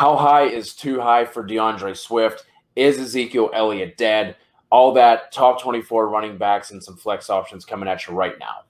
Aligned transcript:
How 0.00 0.16
high 0.16 0.44
is 0.44 0.72
too 0.72 0.98
high 0.98 1.26
for 1.26 1.46
DeAndre 1.46 1.94
Swift? 1.94 2.46
Is 2.74 2.98
Ezekiel 2.98 3.50
Elliott 3.52 3.98
dead? 3.98 4.34
All 4.70 4.94
that 4.94 5.30
top 5.30 5.60
24 5.60 6.08
running 6.08 6.38
backs 6.38 6.70
and 6.70 6.82
some 6.82 6.96
flex 6.96 7.28
options 7.28 7.66
coming 7.66 7.86
at 7.86 8.06
you 8.06 8.14
right 8.14 8.32
now. 8.38 8.64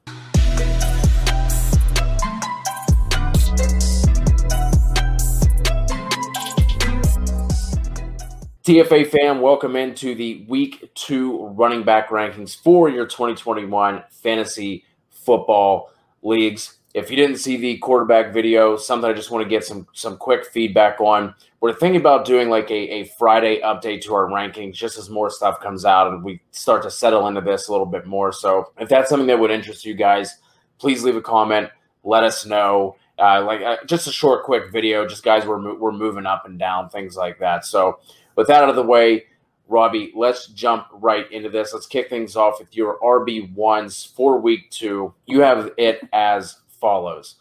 TFA 8.65 9.09
fam, 9.09 9.41
welcome 9.41 9.77
into 9.77 10.17
the 10.17 10.45
week 10.49 10.91
two 10.97 11.47
running 11.51 11.85
back 11.85 12.09
rankings 12.09 12.61
for 12.61 12.89
your 12.89 13.07
2021 13.07 14.03
fantasy 14.11 14.85
football 15.11 15.93
leagues. 16.25 16.80
If 16.93 17.09
you 17.09 17.17
didn't 17.17 17.37
see 17.37 17.57
the 17.57 17.79
quarterback 17.79 18.33
video, 18.33 18.77
something 18.77 19.09
I 19.09 19.13
just 19.13 19.31
want 19.31 19.45
to 19.45 19.49
get 19.49 19.65
some 19.65 19.87
some 19.93 20.17
quick 20.17 20.45
feedback 20.45 21.01
on. 21.01 21.35
We're 21.61 21.75
thinking 21.75 22.01
about 22.01 22.25
doing 22.25 22.49
like 22.49 22.71
a, 22.71 22.75
a 22.75 23.05
Friday 23.19 23.61
update 23.61 24.03
to 24.03 24.15
our 24.15 24.27
rankings 24.27 24.75
just 24.75 24.99
as 24.99 25.09
more 25.09 25.31
stuff 25.31 25.61
comes 25.61 25.85
out 25.85 26.09
and 26.09 26.25
we 26.25 26.41
start 26.51 26.83
to 26.83 26.91
settle 26.91 27.29
into 27.29 27.43
this 27.43 27.69
a 27.69 27.73
little 27.73 27.87
bit 27.87 28.07
more. 28.07 28.33
So 28.33 28.73
if 28.79 28.89
that's 28.89 29.09
something 29.09 29.29
that 29.29 29.39
would 29.39 29.51
interest 29.51 29.85
you 29.85 29.95
guys, 29.95 30.39
please 30.79 31.05
leave 31.05 31.17
a 31.17 31.23
comment. 31.23 31.69
Let 32.03 32.25
us 32.25 32.45
know. 32.45 32.97
Uh, 33.19 33.45
like 33.45 33.61
uh, 33.61 33.77
just 33.87 34.09
a 34.09 34.13
short, 34.13 34.45
quick 34.45 34.73
video. 34.73 35.07
Just 35.07 35.23
guys, 35.23 35.47
we're 35.47 35.75
we're 35.77 35.93
moving 35.93 36.27
up 36.27 36.47
and 36.47 36.59
down, 36.59 36.89
things 36.89 37.17
like 37.17 37.39
that. 37.39 37.65
So 37.65 38.01
with 38.35 38.49
that 38.49 38.65
out 38.65 38.71
of 38.71 38.77
the 38.77 38.83
way, 38.83 39.27
Robbie, 39.69 40.13
let's 40.17 40.49
jump 40.49 40.87
right 40.93 41.31
into 41.31 41.49
this. 41.49 41.73
Let's 41.73 41.87
kick 41.87 42.11
things 42.11 42.35
off 42.35 42.59
with 42.59 42.75
your 42.77 42.99
RB 42.99 43.55
ones 43.55 44.13
for 44.17 44.41
week 44.41 44.69
two. 44.71 45.15
You 45.27 45.43
have 45.43 45.71
it 45.79 46.01
as 46.13 46.57
follows 46.81 47.37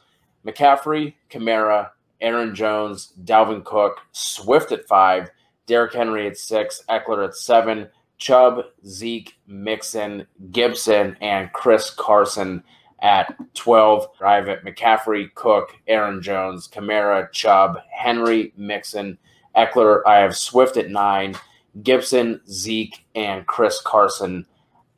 McCaffrey, 0.45 1.13
Kamara, 1.29 1.91
Aaron 2.21 2.53
Jones, 2.53 3.13
Dalvin 3.23 3.63
Cook, 3.63 3.99
Swift 4.11 4.71
at 4.71 4.87
five, 4.87 5.29
Derrick 5.65 5.93
Henry 5.93 6.27
at 6.27 6.37
six, 6.37 6.83
Ekeler 6.89 7.25
at 7.25 7.35
seven, 7.35 7.87
Chubb, 8.17 8.65
Zeke, 8.85 9.37
Mixon, 9.47 10.27
Gibson, 10.51 11.15
and 11.21 11.51
Chris 11.53 11.89
Carson 11.91 12.63
at 13.01 13.33
12. 13.53 14.07
I 14.21 14.35
have 14.35 14.49
it 14.49 14.65
McCaffrey, 14.65 15.33
Cook, 15.33 15.75
Aaron 15.87 16.21
Jones, 16.21 16.67
Kamara, 16.67 17.31
Chubb, 17.31 17.79
Henry, 17.89 18.53
Mixon, 18.57 19.17
Ekeler. 19.55 20.01
I 20.05 20.17
have 20.17 20.35
Swift 20.35 20.75
at 20.75 20.89
nine, 20.89 21.35
Gibson, 21.81 22.41
Zeke, 22.49 23.05
and 23.15 23.47
Chris 23.47 23.81
Carson 23.81 24.45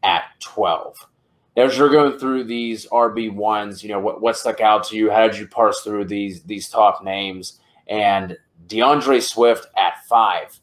at 0.04 0.24
12 0.40 1.08
as 1.58 1.78
you're 1.78 1.90
going 1.90 2.18
through 2.18 2.46
these 2.46 2.88
RB 2.88 3.34
ones, 3.34 3.84
you 3.84 3.90
know 3.90 4.00
what 4.00 4.22
what 4.22 4.38
stuck 4.38 4.62
out 4.62 4.84
to 4.86 4.96
you? 4.96 5.10
How 5.12 5.28
did 5.28 5.38
you 5.38 5.48
parse 5.48 5.82
through 5.82 6.06
these 6.06 6.44
these 6.44 6.70
top 6.70 7.04
names? 7.04 7.60
And 7.88 8.38
DeAndre 8.68 9.22
Swift 9.22 9.68
at 9.78 10.06
five. 10.08 10.60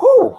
Whoo! 0.00 0.38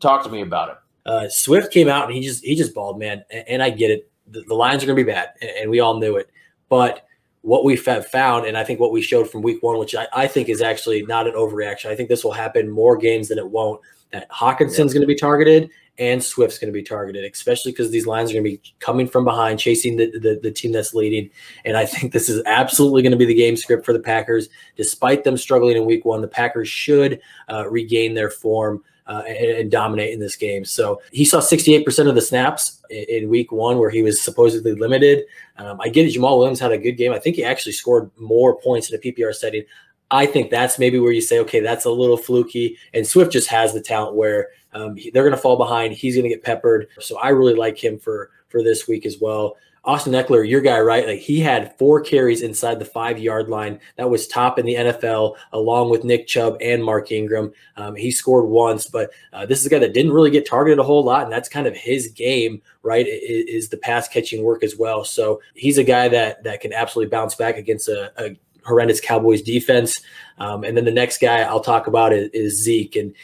Talk 0.00 0.24
to 0.24 0.30
me 0.30 0.42
about 0.42 0.70
it. 0.70 0.76
Uh, 1.06 1.28
Swift 1.28 1.72
came 1.72 1.88
out 1.88 2.06
and 2.06 2.14
he 2.14 2.22
just 2.22 2.44
he 2.44 2.54
just 2.54 2.74
balled, 2.74 2.98
man. 2.98 3.24
And, 3.30 3.48
and 3.48 3.62
I 3.62 3.70
get 3.70 3.90
it. 3.90 4.10
The, 4.26 4.42
the 4.42 4.54
Lions 4.54 4.82
are 4.82 4.86
going 4.86 4.98
to 4.98 5.04
be 5.04 5.10
bad, 5.10 5.30
and, 5.40 5.50
and, 5.50 5.70
we 5.70 5.80
all 5.80 5.98
knew 5.98 6.16
it. 6.16 6.28
But 6.68 7.06
what 7.40 7.64
we 7.64 7.76
have 7.76 8.06
found, 8.06 8.44
and 8.44 8.58
I 8.58 8.64
think 8.64 8.78
what 8.78 8.92
we 8.92 9.00
showed 9.00 9.30
from 9.30 9.40
Week 9.40 9.62
One, 9.62 9.78
which 9.78 9.94
I, 9.94 10.06
I 10.12 10.26
think 10.26 10.50
is 10.50 10.60
actually 10.60 11.02
not 11.06 11.26
an 11.26 11.32
overreaction. 11.32 11.86
I 11.86 11.96
think 11.96 12.10
this 12.10 12.24
will 12.24 12.32
happen 12.32 12.68
more 12.68 12.94
games 12.96 13.28
than 13.28 13.38
it 13.38 13.48
won't. 13.48 13.80
That 14.12 14.30
Hockenson's 14.30 14.78
yeah. 14.78 14.84
going 14.84 15.00
to 15.02 15.06
be 15.06 15.14
targeted, 15.14 15.70
and 15.98 16.22
Swift's 16.22 16.58
going 16.58 16.72
to 16.72 16.78
be 16.78 16.82
targeted, 16.82 17.30
especially 17.30 17.72
because 17.72 17.90
these 17.90 18.06
lines 18.06 18.30
are 18.30 18.34
going 18.34 18.44
to 18.44 18.50
be 18.50 18.62
coming 18.78 19.08
from 19.08 19.24
behind, 19.24 19.58
chasing 19.58 19.96
the, 19.96 20.10
the, 20.18 20.38
the, 20.42 20.50
team 20.50 20.72
that's 20.72 20.94
leading. 20.94 21.28
And 21.64 21.76
I 21.76 21.84
think 21.86 22.12
this 22.12 22.28
is 22.28 22.42
absolutely 22.46 23.02
going 23.02 23.12
to 23.12 23.18
be 23.18 23.26
the 23.26 23.34
game 23.34 23.56
script 23.56 23.84
for 23.84 23.92
the 23.92 23.98
Packers. 23.98 24.48
Despite 24.76 25.24
them 25.24 25.36
struggling 25.36 25.76
in 25.76 25.84
week 25.84 26.04
one, 26.04 26.20
the 26.20 26.28
Packers 26.28 26.68
should 26.68 27.20
uh, 27.50 27.68
regain 27.68 28.14
their 28.14 28.30
form. 28.30 28.82
Uh, 29.06 29.22
and, 29.26 29.50
and, 29.52 29.70
dominate 29.70 30.12
in 30.12 30.20
this 30.20 30.36
game. 30.36 30.66
So 30.66 31.00
he 31.12 31.24
saw 31.24 31.40
68% 31.40 32.10
of 32.10 32.14
the 32.14 32.20
snaps 32.20 32.82
in, 32.90 33.04
in 33.08 33.28
week 33.30 33.50
one 33.50 33.78
where 33.78 33.88
he 33.88 34.02
was 34.02 34.20
supposedly 34.20 34.74
limited. 34.74 35.24
Um, 35.56 35.80
I 35.80 35.88
get 35.88 36.04
it. 36.04 36.10
Jamal 36.10 36.36
Williams 36.38 36.60
had 36.60 36.72
a 36.72 36.76
good 36.76 36.98
game. 36.98 37.14
I 37.14 37.18
think 37.18 37.36
he 37.36 37.42
actually 37.42 37.72
scored 37.72 38.10
more 38.18 38.60
points 38.60 38.90
in 38.90 38.96
a 38.96 38.98
PPR 38.98 39.34
setting. 39.34 39.62
I 40.10 40.26
think 40.26 40.50
that's 40.50 40.78
maybe 40.78 40.98
where 40.98 41.12
you 41.12 41.20
say, 41.20 41.38
okay, 41.40 41.60
that's 41.60 41.84
a 41.84 41.90
little 41.90 42.16
fluky. 42.16 42.78
And 42.94 43.06
Swift 43.06 43.32
just 43.32 43.48
has 43.48 43.74
the 43.74 43.80
talent 43.80 44.16
where 44.16 44.48
um, 44.72 44.96
they're 45.12 45.22
going 45.22 45.34
to 45.34 45.40
fall 45.40 45.56
behind. 45.56 45.92
He's 45.92 46.14
going 46.14 46.28
to 46.28 46.34
get 46.34 46.44
peppered. 46.44 46.88
So 47.00 47.18
I 47.18 47.28
really 47.28 47.54
like 47.54 47.82
him 47.82 47.98
for 47.98 48.30
for 48.48 48.62
this 48.62 48.88
week 48.88 49.04
as 49.04 49.18
well. 49.20 49.56
Austin 49.84 50.12
Ekeler, 50.12 50.46
your 50.46 50.60
guy, 50.60 50.78
right? 50.80 51.06
Like 51.06 51.20
he 51.20 51.40
had 51.40 51.76
four 51.78 52.00
carries 52.00 52.42
inside 52.42 52.78
the 52.78 52.84
five 52.84 53.18
yard 53.18 53.48
line. 53.48 53.80
That 53.96 54.10
was 54.10 54.28
top 54.28 54.58
in 54.58 54.66
the 54.66 54.74
NFL, 54.74 55.36
along 55.52 55.88
with 55.88 56.04
Nick 56.04 56.26
Chubb 56.26 56.58
and 56.60 56.84
Mark 56.84 57.10
Ingram. 57.10 57.52
Um, 57.76 57.96
he 57.96 58.10
scored 58.10 58.50
once, 58.50 58.86
but 58.86 59.10
uh, 59.32 59.46
this 59.46 59.60
is 59.60 59.66
a 59.66 59.70
guy 59.70 59.78
that 59.78 59.94
didn't 59.94 60.12
really 60.12 60.30
get 60.30 60.46
targeted 60.46 60.78
a 60.78 60.82
whole 60.82 61.04
lot, 61.04 61.22
and 61.22 61.32
that's 61.32 61.48
kind 61.48 61.66
of 61.66 61.74
his 61.74 62.08
game, 62.08 62.60
right? 62.82 63.06
Is, 63.06 63.64
is 63.64 63.68
the 63.70 63.78
pass 63.78 64.08
catching 64.08 64.42
work 64.42 64.62
as 64.62 64.76
well. 64.76 65.04
So 65.04 65.40
he's 65.54 65.78
a 65.78 65.84
guy 65.84 66.08
that 66.08 66.44
that 66.44 66.60
can 66.60 66.74
absolutely 66.74 67.10
bounce 67.10 67.34
back 67.34 67.56
against 67.56 67.88
a, 67.88 68.12
a 68.22 68.36
horrendous 68.68 69.00
Cowboys 69.00 69.42
defense. 69.42 70.00
Um, 70.38 70.62
and 70.62 70.76
then 70.76 70.84
the 70.84 70.92
next 70.92 71.20
guy 71.20 71.40
I'll 71.40 71.60
talk 71.60 71.86
about 71.86 72.12
is, 72.12 72.30
is 72.30 72.62
Zeke, 72.62 72.96
and 72.96 73.14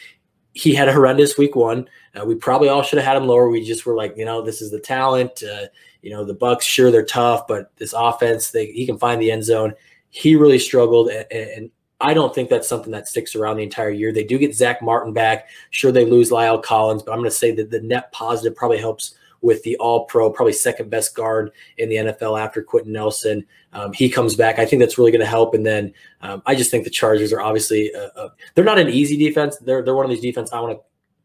he 0.55 0.75
had 0.75 0.89
a 0.89 0.93
horrendous 0.93 1.39
week 1.39 1.55
one. 1.55 1.89
Uh, 2.15 2.25
we 2.25 2.35
probably 2.35 2.69
all 2.69 2.83
should 2.83 2.99
have 2.99 3.07
had 3.07 3.17
him 3.17 3.27
lower. 3.27 3.49
We 3.49 3.65
just 3.65 3.87
were 3.87 3.95
like, 3.95 4.17
you 4.17 4.25
know, 4.25 4.43
this 4.43 4.63
is 4.63 4.71
the 4.71 4.81
talent. 4.81 5.43
Uh, 5.43 5.67
you 6.03 6.11
know, 6.11 6.25
the 6.25 6.35
Bucks, 6.35 6.65
sure 6.65 6.91
they're 6.91 7.05
tough, 7.05 7.47
but 7.47 7.71
this 7.77 7.95
offense, 7.97 8.51
they, 8.51 8.67
he 8.67 8.87
can 8.87 8.99
find 8.99 9.21
the 9.21 9.31
end 9.31 9.45
zone. 9.45 9.75
He 10.11 10.37
really 10.37 10.59
struggled, 10.59 11.09
and, 11.09 11.27
and, 11.31 11.71
I 12.01 12.13
don't 12.13 12.35
think 12.35 12.51
that's 12.51 12.69
something 12.69 12.91
that 12.93 13.09
sticks 13.09 13.35
around 13.35 13.57
the 13.57 13.63
entire 13.63 13.91
year. 13.91 14.13
They 14.13 14.25
do 14.25 14.37
get 14.37 14.55
Zach 14.55 14.83
Martin 14.83 15.15
back. 15.15 15.49
Sure, 15.71 15.93
they 15.93 16.05
lose 16.05 16.31
La'el 16.31 16.63
Collins, 16.63 17.03
but 17.03 17.13
I'm 17.13 17.19
going 17.19 17.31
to 17.31 17.37
say 17.37 17.53
that 17.53 17.71
the 17.71 17.81
net 17.81 18.13
positive 18.13 18.55
probably 18.55 18.79
helps 18.79 19.15
with 19.45 19.63
the 19.63 19.77
All 19.77 20.07
Pro, 20.07 20.31
probably 20.31 20.55
second 20.55 20.91
best 20.91 21.15
guard 21.15 21.53
in 21.77 21.89
the 21.89 21.97
NFL 21.97 22.41
after 22.41 22.63
Quenton 22.63 22.93
Nelson. 22.93 23.45
Um, 23.73 23.93
he 23.93 24.09
comes 24.09 24.35
back. 24.35 24.59
I 24.59 24.65
think 24.65 24.81
that's 24.81 24.99
really 24.99 25.13
going 25.13 25.21
to 25.21 25.27
help. 25.27 25.55
And 25.55 25.67
then 25.67 25.93
um, 26.23 26.43
I 26.47 26.55
just 26.55 26.71
think 26.71 26.85
the 26.85 26.91
Chargers 26.91 27.33
are 27.33 27.41
obviously 27.41 27.95
uh, 27.95 28.09
uh, 28.17 28.29
they're 28.55 28.65
not 28.65 28.79
an 28.79 28.89
easy 28.89 29.17
defense. 29.17 29.59
They're 29.59 29.83
they're 29.83 29.95
one 29.95 30.07
of 30.07 30.11
these 30.11 30.23
defense 30.23 30.53
I 30.53 30.61
want 30.61 30.79
to 30.79 30.85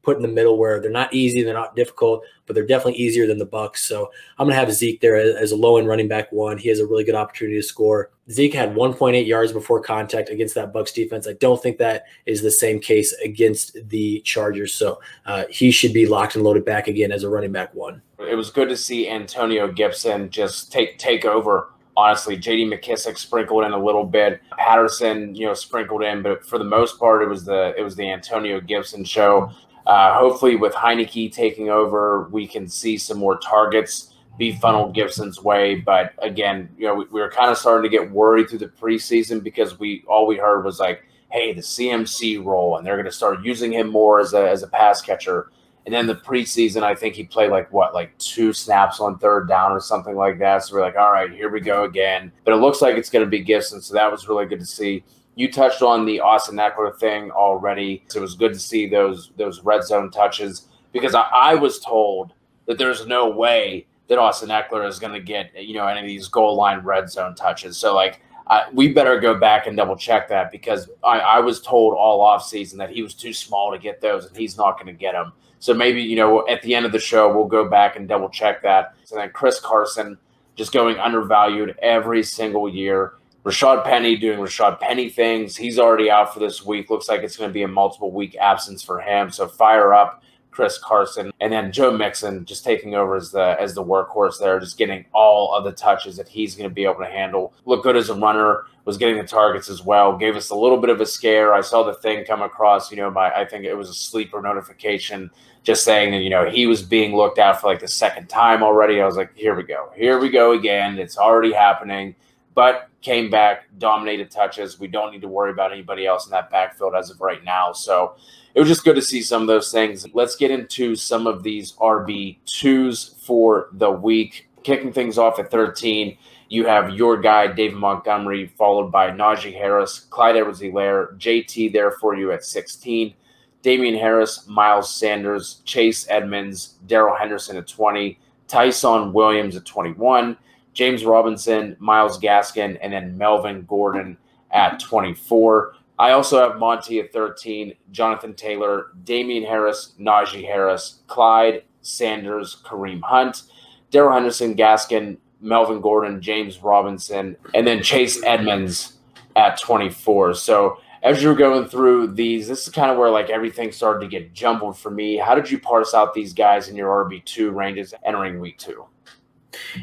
put 0.10 0.18
in 0.18 0.24
the 0.24 0.28
middle 0.28 0.58
where 0.58 0.80
they're 0.82 0.90
not 0.90 1.14
easy, 1.14 1.44
they're 1.44 1.54
not 1.54 1.76
difficult, 1.76 2.24
but 2.48 2.56
they're 2.56 2.66
definitely 2.66 3.00
easier 3.00 3.28
than 3.28 3.38
the 3.38 3.46
Bucks. 3.46 3.84
So 3.84 4.10
I'm 4.40 4.48
going 4.48 4.56
to 4.56 4.60
have 4.60 4.74
Zeke 4.74 5.02
there 5.02 5.16
as, 5.16 5.52
a 5.52 5.56
low 5.56 5.78
end 5.78 5.88
running 5.88 6.08
back 6.08 6.32
one. 6.32 6.58
He 6.58 6.68
has 6.70 6.80
a 6.80 6.88
really 6.88 7.04
good 7.04 7.14
opportunity 7.14 7.60
to 7.60 7.64
score. 7.64 8.10
Zeke 8.32 8.56
had 8.56 8.74
1.8 8.74 9.28
yards 9.28 9.52
before 9.52 9.82
contact 9.82 10.30
against 10.30 10.56
that 10.56 10.74
Bucks 10.74 10.92
defense. 10.92 11.28
I 11.28 11.34
don't 11.34 11.62
think 11.62 11.78
that 11.78 12.06
is 12.26 12.42
the 12.42 12.50
same 12.50 12.80
case 12.80 13.14
against 13.24 13.78
the 13.90 14.22
Chargers. 14.22 14.74
So 14.74 15.00
uh, 15.28 15.44
he 15.52 15.70
should 15.70 15.94
be 15.94 16.08
locked 16.08 16.34
and 16.34 16.44
loaded 16.44 16.66
back 16.66 16.88
again 16.88 17.12
as 17.12 17.24
a 17.24 17.30
running 17.30 17.52
back 17.52 17.76
one. 17.76 18.02
It 18.18 18.36
was 18.36 18.50
good 18.50 18.70
to 18.70 18.78
see 18.78 19.08
Antonio 19.08 19.72
Gibson 19.72 20.32
just 20.32 20.72
take 20.72 20.98
take 20.98 21.24
over 21.24 21.70
honestly. 22.00 22.38
J.D. 22.38 22.66
McKissic 22.66 23.18
sprinkled 23.18 23.66
in 23.66 23.74
a 23.74 23.84
little 23.84 24.06
bit. 24.06 24.42
Patterson, 24.58 25.36
you 25.36 25.46
know, 25.46 25.54
sprinkled 25.54 26.02
in, 26.02 26.22
but 26.22 26.46
for 26.46 26.58
the 26.58 26.64
most 26.64 26.98
part, 26.98 27.22
it 27.22 27.28
was 27.28 27.44
the 27.44 27.74
it 27.78 27.84
was 27.84 27.96
the 27.96 28.10
Antonio 28.10 28.62
Gibson 28.62 29.04
show. 29.04 29.52
Uh, 29.90 30.14
hopefully, 30.14 30.56
with 30.56 30.72
Heinicke 30.74 31.32
taking 31.34 31.72
over, 31.72 32.30
we 32.32 32.46
can 32.46 32.68
see 32.68 32.96
some 32.96 33.18
more 33.18 33.40
targets 33.40 34.14
be 34.38 34.52
funneled 34.52 34.94
Gibson's 34.94 35.42
way. 35.42 35.78
But 35.78 36.14
again, 36.20 36.70
you 36.78 36.86
know, 36.86 36.94
we, 36.94 37.06
we 37.06 37.20
were 37.20 37.32
kind 37.32 37.50
of 37.50 37.58
starting 37.58 37.90
to 37.90 37.98
get 37.98 38.12
worried 38.12 38.50
through 38.50 38.60
the 38.60 38.68
preseason 38.68 39.44
because 39.44 39.80
we 39.80 40.04
all 40.08 40.28
we 40.28 40.38
heard 40.38 40.64
was 40.64 40.80
like, 40.80 41.06
"Hey, 41.32 41.54
the 41.54 41.62
CMC 41.62 42.46
role," 42.46 42.78
and 42.78 42.86
they're 42.86 42.98
going 42.98 43.08
to 43.08 43.12
start 43.12 43.44
using 43.44 43.72
him 43.74 43.90
more 43.90 44.20
as 44.20 44.36
a 44.36 44.48
as 44.48 44.62
a 44.62 44.68
pass 44.68 45.02
catcher. 45.02 45.50
And 45.88 45.96
then 45.96 46.06
the 46.06 46.18
preseason, 46.18 46.84
I 46.84 46.94
think 46.94 47.16
he 47.16 47.24
played 47.24 47.50
like 47.50 47.74
what, 47.74 47.96
like 47.96 48.16
two 48.20 48.54
snaps 48.54 49.00
on 49.00 49.18
third 49.18 49.48
down 49.48 49.72
or 49.72 49.80
something 49.80 50.16
like 50.16 50.38
that. 50.38 50.66
So 50.66 50.76
we're 50.76 50.82
like, 50.82 50.98
all 50.98 51.12
right, 51.12 51.32
here 51.32 51.50
we 51.50 51.62
go 51.62 51.86
again. 51.86 52.32
But 52.44 52.54
it 52.54 52.58
looks 52.58 52.80
like 52.80 52.96
it's 52.96 53.10
going 53.10 53.26
to 53.26 53.30
be 53.30 53.40
Gibson. 53.40 53.82
So 53.82 53.96
that 53.96 54.12
was 54.12 54.28
really 54.28 54.46
good 54.46 54.60
to 54.60 54.68
see. 54.68 55.04
You 55.36 55.52
touched 55.52 55.82
on 55.82 56.06
the 56.06 56.20
Austin 56.20 56.58
Ekeler 56.58 56.98
thing 56.98 57.32
already. 57.32 58.04
So 58.08 58.20
it 58.20 58.22
was 58.22 58.36
good 58.36 58.54
to 58.54 58.60
see 58.60 58.88
those 58.88 59.32
those 59.38 59.64
red 59.64 59.84
zone 59.84 60.12
touches 60.12 60.68
because 60.92 61.16
I, 61.16 61.22
I 61.22 61.56
was 61.56 61.80
told 61.80 62.34
that 62.66 62.78
there's 62.78 63.06
no 63.06 63.30
way 63.30 63.88
that 64.08 64.18
Austin 64.18 64.50
Ekeler 64.50 64.88
is 64.88 65.00
going 65.00 65.14
to 65.14 65.20
get 65.20 65.52
you 65.56 65.76
know 65.76 65.88
any 65.88 66.02
of 66.02 66.08
these 66.08 66.28
goal 66.28 66.56
line 66.56 66.80
red 66.80 67.10
zone 67.10 67.36
touches. 67.36 67.78
So 67.78 67.96
like 67.96 68.22
uh, 68.48 68.64
we 68.74 68.92
better 68.92 69.20
go 69.20 69.36
back 69.36 69.68
and 69.68 69.78
double 69.78 69.96
check 69.96 70.28
that 70.28 70.52
because 70.52 70.90
I, 71.04 71.20
I 71.20 71.40
was 71.40 71.62
told 71.62 71.94
all 71.94 72.20
off 72.20 72.44
season 72.44 72.80
that 72.80 72.90
he 72.90 73.04
was 73.04 73.14
too 73.14 73.32
small 73.32 73.72
to 73.72 73.78
get 73.78 74.02
those 74.02 74.26
and 74.26 74.36
he's 74.36 74.58
not 74.58 74.74
going 74.74 74.88
to 74.88 74.94
get 74.94 75.14
them. 75.14 75.34
So 75.60 75.74
maybe, 75.74 76.02
you 76.02 76.16
know, 76.16 76.48
at 76.48 76.62
the 76.64 76.74
end 76.74 76.86
of 76.86 76.92
the 76.92 77.00
show, 77.00 77.32
we'll 77.32 77.46
go 77.46 77.70
back 77.70 77.96
and 77.96 78.08
double 78.08 78.30
check 78.30 78.64
that. 78.64 78.96
So 79.04 79.16
then 79.16 79.30
Chris 79.32 79.60
Carson 79.60 80.18
just 80.56 80.72
going 80.72 80.98
undervalued 80.98 81.78
every 81.82 82.24
single 82.24 82.68
year. 82.68 83.14
Rashad 83.44 83.86
Penny 83.86 84.18
doing 84.18 84.40
Rashad 84.40 84.80
Penny 84.80 85.10
things. 85.10 85.56
He's 85.56 85.80
already 85.80 86.12
out 86.12 86.34
for 86.34 86.40
this 86.40 86.66
week. 86.66 86.90
Looks 86.90 87.08
like 87.08 87.22
it's 87.22 87.38
going 87.38 87.50
to 87.50 87.54
be 87.54 87.64
a 87.64 87.68
multiple 87.68 88.12
week 88.12 88.36
absence 88.36 88.84
for 88.84 89.00
him. 89.00 89.32
So 89.32 89.48
fire 89.48 89.94
up 89.94 90.24
Chris 90.52 90.78
Carson, 90.78 91.32
and 91.40 91.54
then 91.54 91.72
Joe 91.72 91.96
Mixon 91.96 92.44
just 92.44 92.66
taking 92.66 92.94
over 92.94 93.16
as 93.16 93.32
the 93.32 93.56
as 93.62 93.76
the 93.76 93.84
workhorse 93.84 94.40
there, 94.40 94.60
just 94.60 94.78
getting 94.78 95.06
all 95.14 95.56
of 95.56 95.64
the 95.64 95.72
touches 95.72 96.18
that 96.18 96.28
he's 96.28 96.54
going 96.54 96.70
to 96.70 96.74
be 96.74 96.84
able 96.84 97.00
to 97.00 97.06
handle. 97.06 97.54
Look 97.64 97.84
good 97.84 97.96
as 97.96 98.10
a 98.10 98.14
runner, 98.14 98.66
was 98.84 98.98
getting 98.98 99.18
the 99.18 99.24
targets 99.24 99.70
as 99.70 99.84
well. 99.84 100.18
Gave 100.18 100.36
us 100.36 100.50
a 100.50 100.56
little 100.56 100.78
bit 100.78 100.90
of 100.90 101.00
a 101.00 101.06
scare. 101.06 101.54
I 101.54 101.62
saw 101.62 101.84
the 101.84 101.94
thing 101.94 102.26
come 102.26 102.42
across, 102.42 102.92
you 102.92 102.98
know, 102.98 103.10
by 103.10 103.32
I 103.32 103.46
think 103.46 103.64
it 103.64 103.76
was 103.76 103.90
a 103.90 103.94
sleeper 103.94 104.42
notification 104.42 105.32
just 105.64 105.84
saying 105.84 106.12
that 106.12 106.20
you 106.20 106.30
know 106.30 106.50
he 106.50 106.68
was 106.68 106.82
being 106.82 107.16
looked 107.16 107.40
at 107.40 107.62
for 107.62 107.68
like 107.68 107.80
the 107.80 107.88
second 107.88 108.28
time 108.28 108.62
already. 108.62 109.00
I 109.00 109.06
was 109.06 109.16
like, 109.16 109.34
here 109.36 109.56
we 109.56 109.64
go, 109.64 109.92
here 109.96 110.20
we 110.20 110.30
go 110.30 110.52
again. 110.52 110.98
It's 110.98 111.18
already 111.18 111.54
happening. 111.54 112.16
But 112.60 112.90
came 113.02 113.30
back, 113.30 113.70
dominated 113.78 114.30
touches. 114.30 114.82
We 114.82 114.88
don't 114.88 115.14
need 115.14 115.22
to 115.22 115.30
worry 115.30 115.50
about 115.50 115.72
anybody 115.72 116.06
else 116.06 116.26
in 116.26 116.32
that 116.32 116.52
backfield 116.52 116.94
as 116.94 117.10
of 117.10 117.22
right 117.22 117.42
now. 117.42 117.72
So 117.72 118.18
it 118.54 118.60
was 118.60 118.68
just 118.68 118.84
good 118.84 118.98
to 118.98 119.02
see 119.02 119.22
some 119.22 119.42
of 119.42 119.48
those 119.48 119.72
things. 119.72 120.06
Let's 120.14 120.36
get 120.36 120.52
into 120.52 120.94
some 120.98 121.26
of 121.26 121.42
these 121.42 121.72
RB2s 121.78 123.24
for 123.24 123.70
the 123.72 123.90
week. 123.90 124.50
Kicking 124.64 124.92
things 124.92 125.18
off 125.18 125.40
at 125.40 125.50
13, 125.50 126.18
you 126.50 126.66
have 126.66 126.90
your 126.90 127.16
guy, 127.16 127.48
David 127.48 127.78
Montgomery, 127.78 128.48
followed 128.58 128.92
by 128.92 129.10
Najee 129.10 129.54
Harris, 129.54 130.02
Clyde 130.10 130.36
Edwards 130.36 130.60
Helaire, 130.60 131.18
JT 131.18 131.72
there 131.72 131.92
for 131.92 132.14
you 132.14 132.34
at 132.34 132.44
16. 132.44 133.14
Damien 133.62 133.96
Harris, 133.96 134.46
Miles 134.50 134.94
Sanders, 134.94 135.62
Chase 135.64 136.08
Edmonds, 136.10 136.76
Darrell 136.88 137.16
Henderson 137.16 137.56
at 137.56 137.70
20, 137.70 138.20
Ty'Son 138.50 139.14
Williams 139.14 139.56
at 139.56 139.64
21, 139.64 140.36
James 140.80 141.04
Robinson, 141.04 141.76
Myles 141.78 142.18
Gaskin, 142.18 142.78
and 142.82 142.94
then 142.94 143.18
Melvin 143.18 143.66
Gordon 143.68 144.18
at 144.52 144.80
24. 144.80 145.74
I 146.00 146.12
also 146.12 146.40
have 146.40 146.58
Monty 146.58 147.02
at 147.02 147.12
13, 147.12 147.74
Jonathan 147.92 148.34
Taylor, 148.34 148.94
Damien 149.04 149.44
Harris, 149.44 149.96
Najee 150.00 150.46
Harris, 150.46 151.02
Clyde, 151.08 151.64
Sanders, 151.82 152.62
Kareem 152.66 153.02
Hunt, 153.02 153.44
Darrell 153.92 154.14
Henderson, 154.14 154.56
Gaskin, 154.56 155.18
Melvin 155.42 155.82
Gordon, 155.82 156.22
James 156.22 156.64
Robinson, 156.64 157.36
and 157.54 157.68
then 157.68 157.84
Chase 157.84 158.24
Edmonds 158.24 159.00
at 159.36 159.60
24. 159.60 160.36
So 160.36 160.78
as 161.04 161.22
you're 161.22 161.36
going 161.36 161.68
through 161.68 162.14
these, 162.14 162.48
this 162.48 162.66
is 162.66 162.74
kind 162.74 162.90
of 162.90 162.98
where 162.98 163.10
like 163.10 163.30
everything 163.30 163.74
started 163.74 164.00
to 164.00 164.08
get 164.08 164.34
jumbled 164.34 164.78
for 164.78 164.92
me. 164.92 165.18
How 165.18 165.36
did 165.36 165.52
you 165.52 165.60
parse 165.60 165.94
out 165.94 166.14
these 166.14 166.32
guys 166.32 166.70
in 166.70 166.78
your 166.78 167.04
RB2 167.04 167.54
ranges 167.54 167.94
entering 168.06 168.40
week 168.40 168.58
two? 168.58 168.86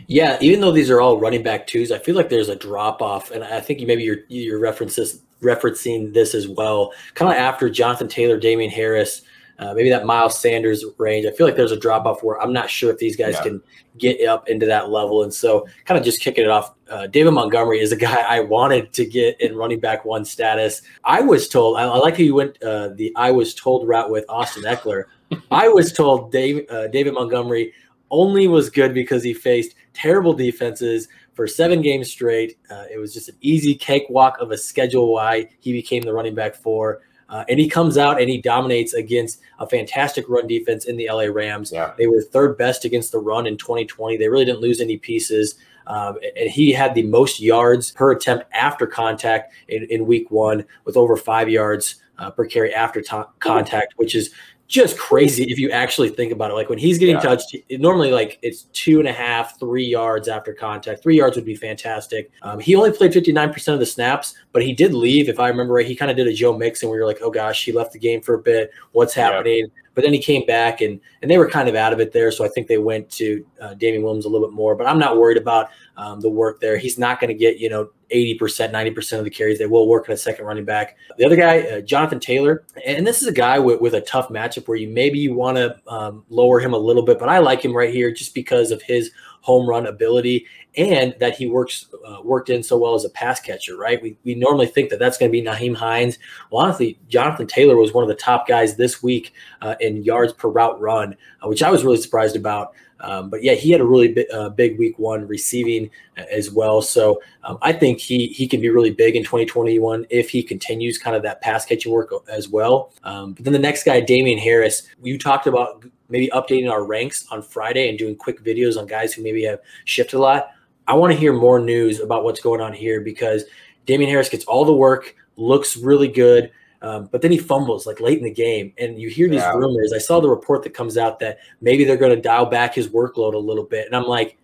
Yeah, 0.06 0.38
even 0.40 0.60
though 0.60 0.72
these 0.72 0.90
are 0.90 1.00
all 1.00 1.18
running 1.18 1.42
back 1.42 1.66
twos, 1.66 1.92
I 1.92 1.98
feel 1.98 2.14
like 2.14 2.28
there's 2.28 2.48
a 2.48 2.56
drop 2.56 3.02
off, 3.02 3.30
and 3.30 3.44
I 3.44 3.60
think 3.60 3.80
maybe 3.86 4.02
you're 4.02 4.20
you're 4.28 4.58
references 4.58 5.22
referencing 5.42 6.14
this 6.14 6.34
as 6.34 6.48
well. 6.48 6.92
Kind 7.14 7.30
of 7.30 7.38
after 7.38 7.68
Jonathan 7.68 8.08
Taylor, 8.08 8.38
Damien 8.38 8.70
Harris, 8.70 9.22
uh, 9.58 9.72
maybe 9.74 9.88
that 9.90 10.04
Miles 10.04 10.38
Sanders 10.38 10.84
range. 10.98 11.26
I 11.26 11.30
feel 11.30 11.46
like 11.46 11.56
there's 11.56 11.72
a 11.72 11.78
drop 11.78 12.06
off 12.06 12.22
where 12.22 12.40
I'm 12.40 12.52
not 12.52 12.68
sure 12.68 12.90
if 12.90 12.98
these 12.98 13.16
guys 13.16 13.34
yeah. 13.34 13.42
can 13.42 13.62
get 13.96 14.26
up 14.28 14.48
into 14.48 14.66
that 14.66 14.90
level. 14.90 15.22
And 15.22 15.32
so, 15.32 15.66
kind 15.86 15.98
of 15.98 16.04
just 16.04 16.20
kicking 16.20 16.44
it 16.44 16.50
off, 16.50 16.74
uh, 16.90 17.06
David 17.06 17.32
Montgomery 17.32 17.80
is 17.80 17.92
a 17.92 17.96
guy 18.08 18.16
I 18.16 18.40
wanted 18.40 18.92
to 18.94 19.06
get 19.06 19.40
in 19.40 19.56
running 19.56 19.80
back 19.80 20.04
one 20.04 20.24
status. 20.24 20.82
I 21.04 21.20
was 21.20 21.48
told, 21.48 21.78
I, 21.78 21.84
I 21.84 21.98
like 21.98 22.16
how 22.16 22.22
you 22.22 22.34
went 22.34 22.62
uh, 22.62 22.88
the 22.88 23.12
I 23.16 23.30
was 23.30 23.54
told 23.54 23.88
route 23.88 24.10
with 24.10 24.24
Austin 24.28 24.64
Ekeler. 24.64 25.04
I 25.50 25.68
was 25.68 25.92
told 25.92 26.30
Dave, 26.30 26.66
uh, 26.70 26.88
David 26.88 27.14
Montgomery 27.14 27.72
only 28.10 28.46
was 28.46 28.70
good 28.70 28.94
because 28.94 29.22
he 29.22 29.34
faced 29.34 29.74
terrible 29.92 30.32
defenses 30.32 31.08
for 31.34 31.46
seven 31.46 31.82
games 31.82 32.10
straight. 32.10 32.58
Uh, 32.70 32.84
it 32.92 32.98
was 32.98 33.12
just 33.12 33.28
an 33.28 33.36
easy 33.40 33.74
cakewalk 33.74 34.38
of 34.40 34.50
a 34.50 34.58
schedule 34.58 35.12
why 35.12 35.48
he 35.60 35.72
became 35.72 36.02
the 36.02 36.12
running 36.12 36.34
back 36.34 36.54
four. 36.54 37.02
Uh, 37.28 37.44
and 37.48 37.58
he 37.58 37.68
comes 37.68 37.98
out 37.98 38.20
and 38.20 38.30
he 38.30 38.40
dominates 38.40 38.94
against 38.94 39.40
a 39.58 39.68
fantastic 39.68 40.28
run 40.28 40.46
defense 40.46 40.84
in 40.84 40.96
the 40.96 41.08
LA 41.10 41.24
Rams. 41.24 41.72
Yeah. 41.72 41.92
They 41.98 42.06
were 42.06 42.22
third 42.22 42.56
best 42.56 42.84
against 42.84 43.10
the 43.12 43.18
run 43.18 43.46
in 43.46 43.56
2020. 43.56 44.16
They 44.16 44.28
really 44.28 44.44
didn't 44.44 44.60
lose 44.60 44.80
any 44.80 44.96
pieces. 44.96 45.56
Um, 45.88 46.18
and 46.36 46.50
he 46.50 46.72
had 46.72 46.94
the 46.94 47.02
most 47.02 47.40
yards 47.40 47.92
per 47.92 48.12
attempt 48.12 48.46
after 48.52 48.86
contact 48.86 49.52
in, 49.68 49.84
in 49.84 50.06
week 50.06 50.30
one 50.30 50.64
with 50.84 50.96
over 50.96 51.16
five 51.16 51.48
yards 51.48 51.96
uh, 52.18 52.30
per 52.30 52.46
carry 52.46 52.74
after 52.74 53.00
t- 53.00 53.22
contact, 53.40 53.94
which 53.96 54.14
is 54.14 54.30
just 54.68 54.98
crazy 54.98 55.44
if 55.44 55.58
you 55.58 55.70
actually 55.70 56.08
think 56.08 56.32
about 56.32 56.50
it. 56.50 56.54
Like 56.54 56.68
when 56.68 56.78
he's 56.78 56.98
getting 56.98 57.16
yeah. 57.16 57.20
touched, 57.20 57.56
normally 57.70 58.10
like 58.10 58.38
it's 58.42 58.64
two 58.72 58.98
and 58.98 59.08
a 59.08 59.12
half, 59.12 59.58
three 59.58 59.86
yards 59.86 60.28
after 60.28 60.52
contact. 60.52 61.02
Three 61.02 61.16
yards 61.16 61.36
would 61.36 61.44
be 61.44 61.54
fantastic. 61.54 62.30
Um, 62.42 62.58
he 62.58 62.74
only 62.74 62.92
played 62.92 63.12
59% 63.12 63.72
of 63.72 63.78
the 63.78 63.86
snaps, 63.86 64.34
but 64.52 64.62
he 64.62 64.72
did 64.72 64.92
leave. 64.92 65.28
If 65.28 65.38
I 65.38 65.48
remember 65.48 65.74
right, 65.74 65.86
he 65.86 65.94
kind 65.94 66.10
of 66.10 66.16
did 66.16 66.26
a 66.26 66.32
Joe 66.32 66.56
Mixon 66.56 66.90
we 66.90 66.98
were 66.98 67.06
like, 67.06 67.20
oh 67.22 67.30
gosh, 67.30 67.64
he 67.64 67.72
left 67.72 67.92
the 67.92 67.98
game 67.98 68.20
for 68.20 68.34
a 68.34 68.38
bit. 68.38 68.70
What's 68.92 69.14
happening? 69.14 69.66
Yeah. 69.66 69.82
But 69.96 70.04
then 70.04 70.12
he 70.12 70.20
came 70.20 70.46
back 70.46 70.82
and 70.82 71.00
and 71.22 71.30
they 71.30 71.38
were 71.38 71.48
kind 71.48 71.68
of 71.68 71.74
out 71.74 71.92
of 71.92 71.98
it 71.98 72.12
there. 72.12 72.30
So 72.30 72.44
I 72.44 72.48
think 72.48 72.68
they 72.68 72.78
went 72.78 73.10
to 73.12 73.44
uh, 73.60 73.74
Damien 73.74 74.04
Williams 74.04 74.26
a 74.26 74.28
little 74.28 74.46
bit 74.46 74.54
more. 74.54 74.76
But 74.76 74.86
I'm 74.86 75.00
not 75.00 75.16
worried 75.16 75.38
about 75.38 75.70
um, 75.96 76.20
the 76.20 76.30
work 76.30 76.60
there. 76.60 76.76
He's 76.76 76.98
not 76.98 77.18
going 77.18 77.28
to 77.28 77.34
get 77.34 77.58
you 77.58 77.68
know 77.68 77.90
80%, 78.12 78.38
90% 78.38 79.18
of 79.18 79.24
the 79.24 79.30
carries. 79.30 79.58
They 79.58 79.66
will 79.66 79.88
work 79.88 80.06
in 80.06 80.14
a 80.14 80.16
second 80.16 80.44
running 80.44 80.64
back. 80.64 80.96
The 81.18 81.24
other 81.24 81.36
guy, 81.36 81.60
uh, 81.62 81.80
Jonathan 81.80 82.20
Taylor, 82.20 82.64
and 82.84 83.06
this 83.06 83.20
is 83.22 83.28
a 83.28 83.32
guy 83.32 83.58
with, 83.58 83.80
with 83.80 83.94
a 83.94 84.00
tough 84.02 84.28
matchup 84.28 84.68
where 84.68 84.76
you 84.76 84.88
maybe 84.88 85.18
you 85.18 85.34
want 85.34 85.56
to 85.56 85.80
um, 85.88 86.24
lower 86.28 86.60
him 86.60 86.72
a 86.72 86.78
little 86.78 87.02
bit, 87.02 87.18
but 87.18 87.28
I 87.28 87.38
like 87.38 87.64
him 87.64 87.76
right 87.76 87.92
here 87.92 88.12
just 88.12 88.34
because 88.34 88.70
of 88.70 88.82
his 88.82 89.10
home 89.46 89.68
run 89.68 89.86
ability 89.86 90.44
and 90.76 91.14
that 91.20 91.36
he 91.36 91.46
works 91.46 91.86
uh, 92.04 92.18
worked 92.24 92.50
in 92.50 92.64
so 92.64 92.76
well 92.76 92.96
as 92.96 93.04
a 93.04 93.10
pass 93.10 93.38
catcher, 93.38 93.76
right? 93.76 94.02
We, 94.02 94.16
we 94.24 94.34
normally 94.34 94.66
think 94.66 94.90
that 94.90 94.98
that's 94.98 95.16
going 95.16 95.30
to 95.30 95.32
be 95.32 95.40
Nyheim 95.40 95.76
Hines. 95.76 96.18
Well, 96.50 96.64
honestly, 96.64 96.98
Jonathan 97.06 97.46
Taylor 97.46 97.76
was 97.76 97.94
one 97.94 98.02
of 98.02 98.08
the 98.08 98.16
top 98.16 98.48
guys 98.48 98.76
this 98.76 99.04
week 99.04 99.32
uh, 99.62 99.76
in 99.80 100.02
yards 100.02 100.32
per 100.32 100.48
route 100.48 100.80
run, 100.80 101.16
uh, 101.44 101.48
which 101.48 101.62
I 101.62 101.70
was 101.70 101.84
really 101.84 101.96
surprised 101.96 102.34
about. 102.34 102.74
Um, 103.00 103.28
but 103.30 103.42
yeah, 103.42 103.52
he 103.52 103.70
had 103.70 103.80
a 103.80 103.84
really 103.84 104.12
big, 104.12 104.26
uh, 104.32 104.48
big 104.50 104.78
week 104.78 104.98
one 104.98 105.26
receiving 105.26 105.90
uh, 106.16 106.22
as 106.30 106.50
well. 106.50 106.80
So 106.80 107.20
um, 107.44 107.58
I 107.62 107.72
think 107.72 107.98
he 107.98 108.28
he 108.28 108.48
can 108.48 108.60
be 108.60 108.70
really 108.70 108.90
big 108.90 109.16
in 109.16 109.22
2021 109.22 110.06
if 110.10 110.30
he 110.30 110.42
continues 110.42 110.98
kind 110.98 111.16
of 111.16 111.22
that 111.22 111.40
pass 111.40 111.64
catching 111.64 111.92
work 111.92 112.12
as 112.28 112.48
well. 112.48 112.92
Um, 113.04 113.34
but 113.34 113.44
then 113.44 113.52
the 113.52 113.58
next 113.58 113.84
guy, 113.84 114.00
Damien 114.00 114.38
Harris, 114.38 114.88
you 115.02 115.18
talked 115.18 115.46
about 115.46 115.84
maybe 116.08 116.28
updating 116.28 116.70
our 116.70 116.84
ranks 116.84 117.26
on 117.30 117.42
Friday 117.42 117.88
and 117.88 117.98
doing 117.98 118.16
quick 118.16 118.42
videos 118.42 118.78
on 118.78 118.86
guys 118.86 119.12
who 119.12 119.22
maybe 119.22 119.44
have 119.44 119.60
shifted 119.84 120.16
a 120.16 120.20
lot. 120.20 120.50
I 120.88 120.94
want 120.94 121.12
to 121.12 121.18
hear 121.18 121.32
more 121.32 121.58
news 121.58 122.00
about 122.00 122.22
what's 122.22 122.40
going 122.40 122.60
on 122.60 122.72
here 122.72 123.00
because 123.00 123.44
Damien 123.86 124.10
Harris 124.10 124.28
gets 124.28 124.44
all 124.44 124.64
the 124.64 124.72
work, 124.72 125.16
looks 125.36 125.76
really 125.76 126.08
good. 126.08 126.50
Um, 126.82 127.08
but 127.10 127.22
then 127.22 127.32
he 127.32 127.38
fumbles 127.38 127.86
like 127.86 128.00
late 128.00 128.18
in 128.18 128.24
the 128.24 128.32
game, 128.32 128.72
and 128.78 129.00
you 129.00 129.08
hear 129.08 129.28
these 129.28 129.40
yeah. 129.40 129.52
rumors. 129.52 129.92
I 129.92 129.98
saw 129.98 130.20
the 130.20 130.28
report 130.28 130.62
that 130.64 130.74
comes 130.74 130.96
out 130.96 131.18
that 131.20 131.38
maybe 131.60 131.84
they're 131.84 131.96
going 131.96 132.14
to 132.14 132.20
dial 132.20 132.46
back 132.46 132.74
his 132.74 132.88
workload 132.88 133.34
a 133.34 133.38
little 133.38 133.64
bit, 133.64 133.86
and 133.86 133.96
I'm 133.96 134.06
like, 134.06 134.38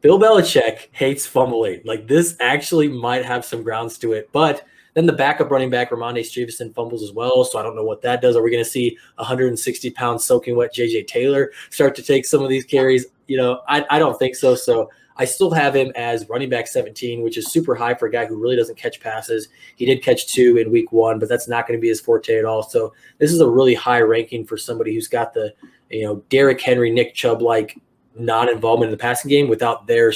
Bill 0.00 0.18
Belichick 0.18 0.88
hates 0.92 1.26
fumbling. 1.26 1.80
Like 1.84 2.06
this 2.06 2.36
actually 2.40 2.88
might 2.88 3.24
have 3.24 3.44
some 3.44 3.62
grounds 3.62 3.98
to 3.98 4.12
it, 4.12 4.28
but 4.32 4.64
then 4.94 5.06
the 5.06 5.12
backup 5.12 5.50
running 5.50 5.70
back 5.70 5.90
Rhamondre 5.90 6.24
Stevenson 6.24 6.72
fumbles 6.72 7.02
as 7.02 7.12
well, 7.12 7.44
so 7.44 7.58
I 7.58 7.62
don't 7.62 7.76
know 7.76 7.84
what 7.84 8.02
that 8.02 8.20
does. 8.20 8.36
Are 8.36 8.42
we 8.42 8.50
going 8.50 8.64
to 8.64 8.68
see 8.68 8.98
160 9.16 9.90
pounds 9.90 10.24
soaking 10.24 10.56
wet 10.56 10.74
JJ 10.74 11.06
Taylor 11.06 11.52
start 11.70 11.94
to 11.96 12.02
take 12.02 12.26
some 12.26 12.42
of 12.42 12.48
these 12.48 12.64
carries? 12.64 13.06
You 13.28 13.36
know, 13.36 13.60
I, 13.68 13.84
I 13.90 13.98
don't 13.98 14.18
think 14.18 14.34
so. 14.34 14.54
So 14.54 14.90
I 15.18 15.24
still 15.24 15.50
have 15.50 15.74
him 15.74 15.90
as 15.96 16.28
running 16.28 16.48
back 16.48 16.68
17, 16.68 17.22
which 17.22 17.36
is 17.36 17.50
super 17.50 17.74
high 17.74 17.94
for 17.94 18.06
a 18.06 18.10
guy 18.10 18.24
who 18.24 18.36
really 18.36 18.56
doesn't 18.56 18.78
catch 18.78 19.00
passes. 19.00 19.48
He 19.76 19.84
did 19.84 20.02
catch 20.02 20.28
two 20.28 20.58
in 20.58 20.70
week 20.70 20.92
one, 20.92 21.18
but 21.18 21.28
that's 21.28 21.48
not 21.48 21.66
going 21.66 21.76
to 21.76 21.82
be 21.82 21.88
his 21.88 22.00
forte 22.00 22.38
at 22.38 22.44
all. 22.44 22.62
So 22.62 22.92
this 23.18 23.32
is 23.32 23.40
a 23.40 23.48
really 23.48 23.74
high 23.74 24.00
ranking 24.00 24.46
for 24.46 24.56
somebody 24.56 24.94
who's 24.94 25.08
got 25.08 25.34
the, 25.34 25.52
you 25.90 26.04
know, 26.04 26.22
Derrick 26.28 26.60
Henry, 26.60 26.90
Nick 26.90 27.14
Chubb 27.14 27.42
like 27.42 27.80
non 28.16 28.48
involvement 28.48 28.90
in 28.90 28.92
the 28.92 29.02
passing 29.02 29.28
game 29.28 29.48
without 29.48 29.86
their 29.86 30.12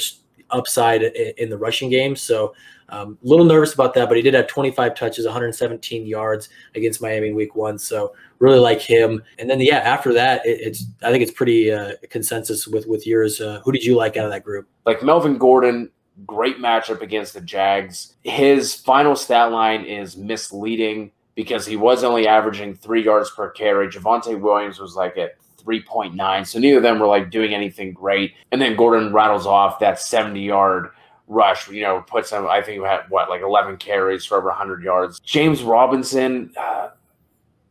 upside 0.51 1.03
in 1.03 1.49
the 1.49 1.57
rushing 1.57 1.89
game. 1.89 2.15
So 2.15 2.53
um, 2.89 3.17
a 3.23 3.27
little 3.27 3.45
nervous 3.45 3.73
about 3.73 3.93
that, 3.95 4.07
but 4.07 4.17
he 4.17 4.23
did 4.23 4.33
have 4.33 4.47
25 4.47 4.95
touches, 4.95 5.25
117 5.25 6.05
yards 6.05 6.49
against 6.75 7.01
Miami 7.01 7.29
in 7.29 7.35
week 7.35 7.55
one. 7.55 7.77
So 7.77 8.13
really 8.39 8.59
like 8.59 8.81
him. 8.81 9.23
And 9.39 9.49
then, 9.49 9.59
yeah, 9.61 9.77
after 9.77 10.13
that, 10.13 10.45
it, 10.45 10.59
it's 10.61 10.85
I 11.01 11.11
think 11.11 11.23
it's 11.23 11.31
pretty 11.31 11.71
uh, 11.71 11.93
consensus 12.09 12.67
with 12.67 12.87
with 12.87 13.07
yours. 13.07 13.41
Uh, 13.41 13.61
who 13.63 13.71
did 13.71 13.83
you 13.83 13.95
like 13.95 14.17
out 14.17 14.25
of 14.25 14.31
that 14.31 14.43
group? 14.43 14.67
Like 14.85 15.03
Melvin 15.03 15.37
Gordon, 15.37 15.89
great 16.25 16.57
matchup 16.57 17.01
against 17.01 17.33
the 17.33 17.41
Jags. 17.41 18.15
His 18.23 18.73
final 18.73 19.15
stat 19.15 19.51
line 19.51 19.85
is 19.85 20.17
misleading 20.17 21.11
because 21.35 21.65
he 21.65 21.75
was 21.75 22.03
only 22.03 22.27
averaging 22.27 22.75
three 22.75 23.03
yards 23.03 23.31
per 23.31 23.49
carry. 23.49 23.87
Javonte 23.87 24.39
Williams 24.39 24.79
was 24.79 24.95
like 24.95 25.17
at 25.17 25.35
3.9. 25.65 26.47
So 26.47 26.59
neither 26.59 26.77
of 26.77 26.83
them 26.83 26.99
were 26.99 27.07
like 27.07 27.31
doing 27.31 27.53
anything 27.53 27.93
great. 27.93 28.33
And 28.51 28.61
then 28.61 28.75
Gordon 28.75 29.13
rattles 29.13 29.47
off 29.47 29.79
that 29.79 29.99
70 29.99 30.41
yard 30.41 30.91
rush, 31.27 31.69
you 31.69 31.81
know, 31.81 32.01
puts 32.01 32.31
him, 32.31 32.47
I 32.47 32.61
think, 32.61 32.81
we 32.81 32.87
had 32.87 33.01
what, 33.09 33.29
like 33.29 33.41
11 33.41 33.77
carries 33.77 34.25
for 34.25 34.37
over 34.37 34.47
100 34.47 34.83
yards. 34.83 35.19
James 35.19 35.63
Robinson, 35.63 36.51
uh, 36.57 36.89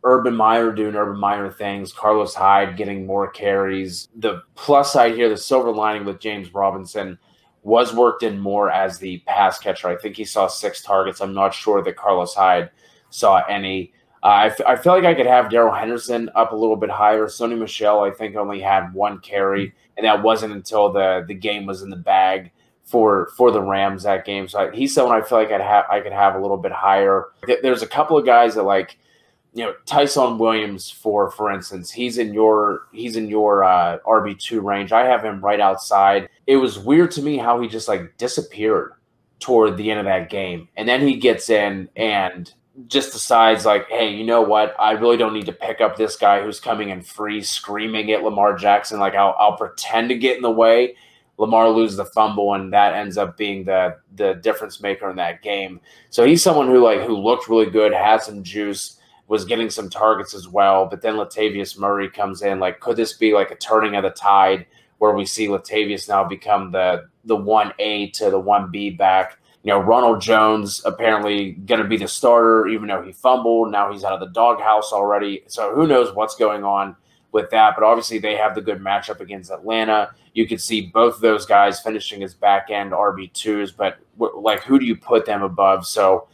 Urban 0.05 0.35
Meyer 0.35 0.73
doing 0.73 0.97
Urban 0.97 1.19
Meyer 1.19 1.51
things, 1.51 1.93
Carlos 1.93 2.35
Hyde 2.35 2.77
getting 2.77 3.07
more 3.07 3.31
carries. 3.31 4.09
The 4.17 4.43
plus 4.55 4.93
side 4.93 5.15
here, 5.15 5.29
the 5.29 5.37
silver 5.37 5.71
lining 5.71 6.05
with 6.05 6.19
James 6.19 6.53
Robinson 6.53 7.19
was 7.63 7.95
worked 7.95 8.25
in 8.25 8.41
more 8.41 8.71
as 8.71 8.99
the 8.99 9.19
pass 9.21 9.61
catcher. 9.61 9.89
I 9.89 9.97
think 9.97 10.17
he 10.17 10.25
saw 10.25 10.49
six 10.49 10.83
targets. 10.83 11.21
I'm 11.21 11.35
not 11.35 11.55
sure 11.55 11.83
that 11.83 11.97
Carlos 11.97 12.35
Hyde 12.35 12.71
saw 13.11 13.43
any. 13.49 13.93
Uh, 14.25 14.27
I, 14.27 14.47
f- 14.47 14.61
I 14.67 14.75
feel 14.75 14.93
like 14.93 15.05
I 15.05 15.15
could 15.15 15.27
have 15.27 15.51
Darrell 15.51 15.75
Henderson 15.75 16.29
up 16.35 16.53
a 16.53 16.57
little 16.57 16.77
bit 16.77 16.91
higher. 16.91 17.27
Sony 17.27 17.57
Michel, 17.57 18.01
I 18.01 18.11
think, 18.11 18.35
only 18.35 18.61
had 18.61 18.93
one 18.93 19.21
carry, 19.21 19.73
and 19.97 20.05
that 20.05 20.23
wasn't 20.23 20.53
until 20.53 20.93
the 20.93 21.25
the 21.29 21.35
game 21.35 21.67
was 21.67 21.83
in 21.83 21.91
the 21.91 21.97
bag 21.97 22.51
for 22.85 23.31
for 23.37 23.51
the 23.51 23.63
Rams 23.63 24.03
that 24.03 24.25
game. 24.25 24.49
So 24.49 24.61
I, 24.61 24.71
he's 24.71 24.95
someone 24.95 25.21
I 25.21 25.25
feel 25.25 25.39
like 25.39 25.51
I'd 25.51 25.61
have 25.61 25.85
I 25.91 26.01
could 26.01 26.13
have 26.13 26.35
a 26.35 26.41
little 26.41 26.57
bit 26.57 26.73
higher. 26.73 27.27
There's 27.63 27.83
a 27.83 27.87
couple 27.87 28.19
of 28.19 28.27
guys 28.27 28.55
that 28.55 28.65
like 28.65 28.99
you 29.55 29.65
know 29.65 29.75
Ty'Son 29.87 30.39
Williams 30.39 30.91
for 30.91 31.31
for 31.31 31.51
instance 31.51 31.91
he's 31.91 32.19
in 32.19 32.33
your 32.33 32.89
he's 32.93 33.17
in 33.17 33.29
your 33.29 33.65
uh, 33.65 33.99
RB 34.07 34.39
two 34.39 34.61
range. 34.61 34.93
I 34.93 35.07
have 35.07 35.25
him 35.25 35.41
right 35.41 35.61
outside. 35.61 36.29
It 36.47 36.57
was 36.57 36.79
weird 36.79 37.11
to 37.13 37.23
me 37.23 37.39
how 37.39 37.61
he 37.61 37.69
just 37.69 37.89
like 37.89 38.17
disappeared 38.19 38.93
toward 39.39 39.77
the 39.77 39.91
end 39.91 40.01
of 40.01 40.07
that 40.07 40.31
game, 40.31 40.69
and 40.77 40.89
then 40.89 41.07
he 41.07 41.17
gets 41.17 41.51
in 41.51 41.89
and 41.97 42.53
just 42.87 43.13
decides 43.13 43.67
like, 43.67 43.89
hey, 43.89 44.15
you 44.15 44.25
know 44.25 44.41
what? 44.43 44.75
I 44.79 44.93
really 44.93 45.17
don't 45.17 45.35
need 45.35 45.47
to 45.47 45.53
pick 45.53 45.81
up 45.81 45.97
this 45.97 46.17
guy 46.17 46.43
who's 46.43 46.59
coming 46.59 46.89
in 46.89 47.03
free, 47.03 47.43
screaming 47.43 48.11
at 48.13 48.23
Lamar 48.23 48.57
Jackson. 48.57 48.99
Like 48.99 49.15
I'll, 49.15 49.37
I'll 49.39 49.57
pretend 49.57 50.09
to 50.09 50.17
get 50.17 50.37
in 50.37 50.43
the 50.43 50.51
way. 50.51 50.97
Lamar 51.43 51.69
loses 51.71 51.97
the 51.97 52.05
fumble, 52.05 52.55
and 52.55 52.73
that 52.73 52.95
ends 52.95 53.19
up 53.19 53.37
being 53.37 53.65
the 53.65 53.97
the 54.15 54.35
difference 54.35 54.81
maker 54.81 55.11
in 55.11 55.17
that 55.17 55.43
game. 55.43 55.81
So 56.09 56.25
he's 56.25 56.41
someone 56.41 56.69
who 56.69 56.83
like 56.83 57.01
who 57.01 57.17
looked 57.17 57.49
really 57.49 57.69
good, 57.69 57.93
had 57.93 58.23
some 58.23 58.45
juice 58.45 59.01
was 59.27 59.45
getting 59.45 59.69
some 59.69 59.91
targets 59.91 60.35
as 60.35 60.47
well. 60.47 60.87
But 60.87 61.03
then 61.03 61.15
Latavius 61.15 61.77
Murray 61.77 62.09
comes 62.09 62.43
in. 62.43 62.61
Like, 62.61 62.79
could 62.79 62.97
this 62.97 63.15
be 63.15 63.35
like 63.35 63.51
a 63.51 63.57
turning 63.57 63.97
of 63.97 64.05
the 64.05 64.11
tide 64.11 64.67
where 64.99 65.17
we 65.17 65.27
see 65.27 65.49
Latavius 65.49 66.09
now 66.09 66.23
become 66.23 66.71
the 66.71 67.09
the 67.25 67.37
one 67.37 67.73
A 67.81 68.11
to 68.11 68.31
the 68.31 68.39
one 68.39 68.71
B 68.71 68.91
back? 68.91 69.37
You 69.65 69.73
know, 69.73 69.81
Ronald 69.81 70.21
Jones 70.21 70.81
apparently 70.85 71.53
going 71.53 71.83
to 71.83 71.89
be 71.89 71.97
the 71.97 72.07
starter, 72.07 72.69
even 72.69 72.87
though 72.87 73.03
he 73.03 73.11
fumbled. 73.11 73.73
Now 73.73 73.93
he's 73.93 74.05
out 74.05 74.13
of 74.13 74.21
the 74.21 74.33
doghouse 74.33 74.93
already. 74.93 75.43
So 75.49 75.75
who 75.75 75.89
knows 75.89 76.15
what's 76.15 76.37
going 76.37 76.63
on 76.63 76.95
with 77.33 77.51
that? 77.51 77.75
But 77.77 77.85
obviously, 77.85 78.19
they 78.19 78.37
have 78.37 78.55
the 78.55 78.61
good 78.61 78.81
matchup 78.81 79.21
against 79.21 79.51
Atlanta. 79.51 80.15
You 80.35 80.47
could 80.47 80.61
see 80.61 80.83
both 80.83 81.21
those 81.21 81.45
guys 81.47 81.81
finishing 81.81 82.23
as 82.23 82.35
back 82.35 82.71
end 82.71 82.93
RB 82.93 83.33
twos. 83.33 83.73
But 83.73 83.99
like, 84.17 84.63
who 84.63 84.79
do 84.79 84.87
you 84.87 84.97
put 84.97 85.27
them 85.27 85.43
above? 85.43 85.87
So 85.87 86.29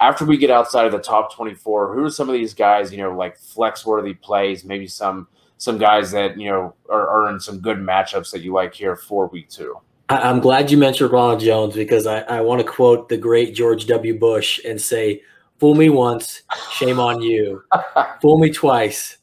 after 0.00 0.24
we 0.24 0.36
get 0.36 0.50
outside 0.50 0.86
of 0.86 0.92
the 0.92 0.98
top 0.98 1.34
24, 1.34 1.94
who 1.94 2.04
are 2.04 2.10
some 2.10 2.28
of 2.28 2.34
these 2.34 2.54
guys, 2.54 2.92
you 2.92 2.98
know, 2.98 3.16
like 3.16 3.36
flex 3.36 3.86
worthy 3.86 4.14
plays, 4.14 4.64
maybe 4.64 4.86
some 4.86 5.28
some 5.56 5.78
guys 5.78 6.10
that, 6.10 6.38
you 6.38 6.50
know, 6.50 6.74
are, 6.90 7.08
are 7.08 7.30
in 7.30 7.40
some 7.40 7.60
good 7.60 7.78
matchups 7.78 8.30
that 8.32 8.42
you 8.42 8.52
like 8.52 8.74
here 8.74 8.96
for 8.96 9.28
week 9.28 9.48
two? 9.48 9.76
I'm 10.10 10.40
glad 10.40 10.70
you 10.70 10.76
mentioned 10.76 11.10
Ronald 11.12 11.40
Jones 11.40 11.74
because 11.74 12.06
I, 12.06 12.20
I 12.22 12.40
want 12.42 12.60
to 12.60 12.66
quote 12.66 13.08
the 13.08 13.16
great 13.16 13.54
George 13.54 13.86
W. 13.86 14.18
Bush 14.18 14.60
and 14.64 14.80
say, 14.80 15.22
Fool 15.60 15.74
me 15.74 15.88
once, 15.88 16.42
shame 16.72 17.00
on 17.00 17.22
you. 17.22 17.62
Fool 18.20 18.38
me 18.38 18.50
twice, 18.50 19.18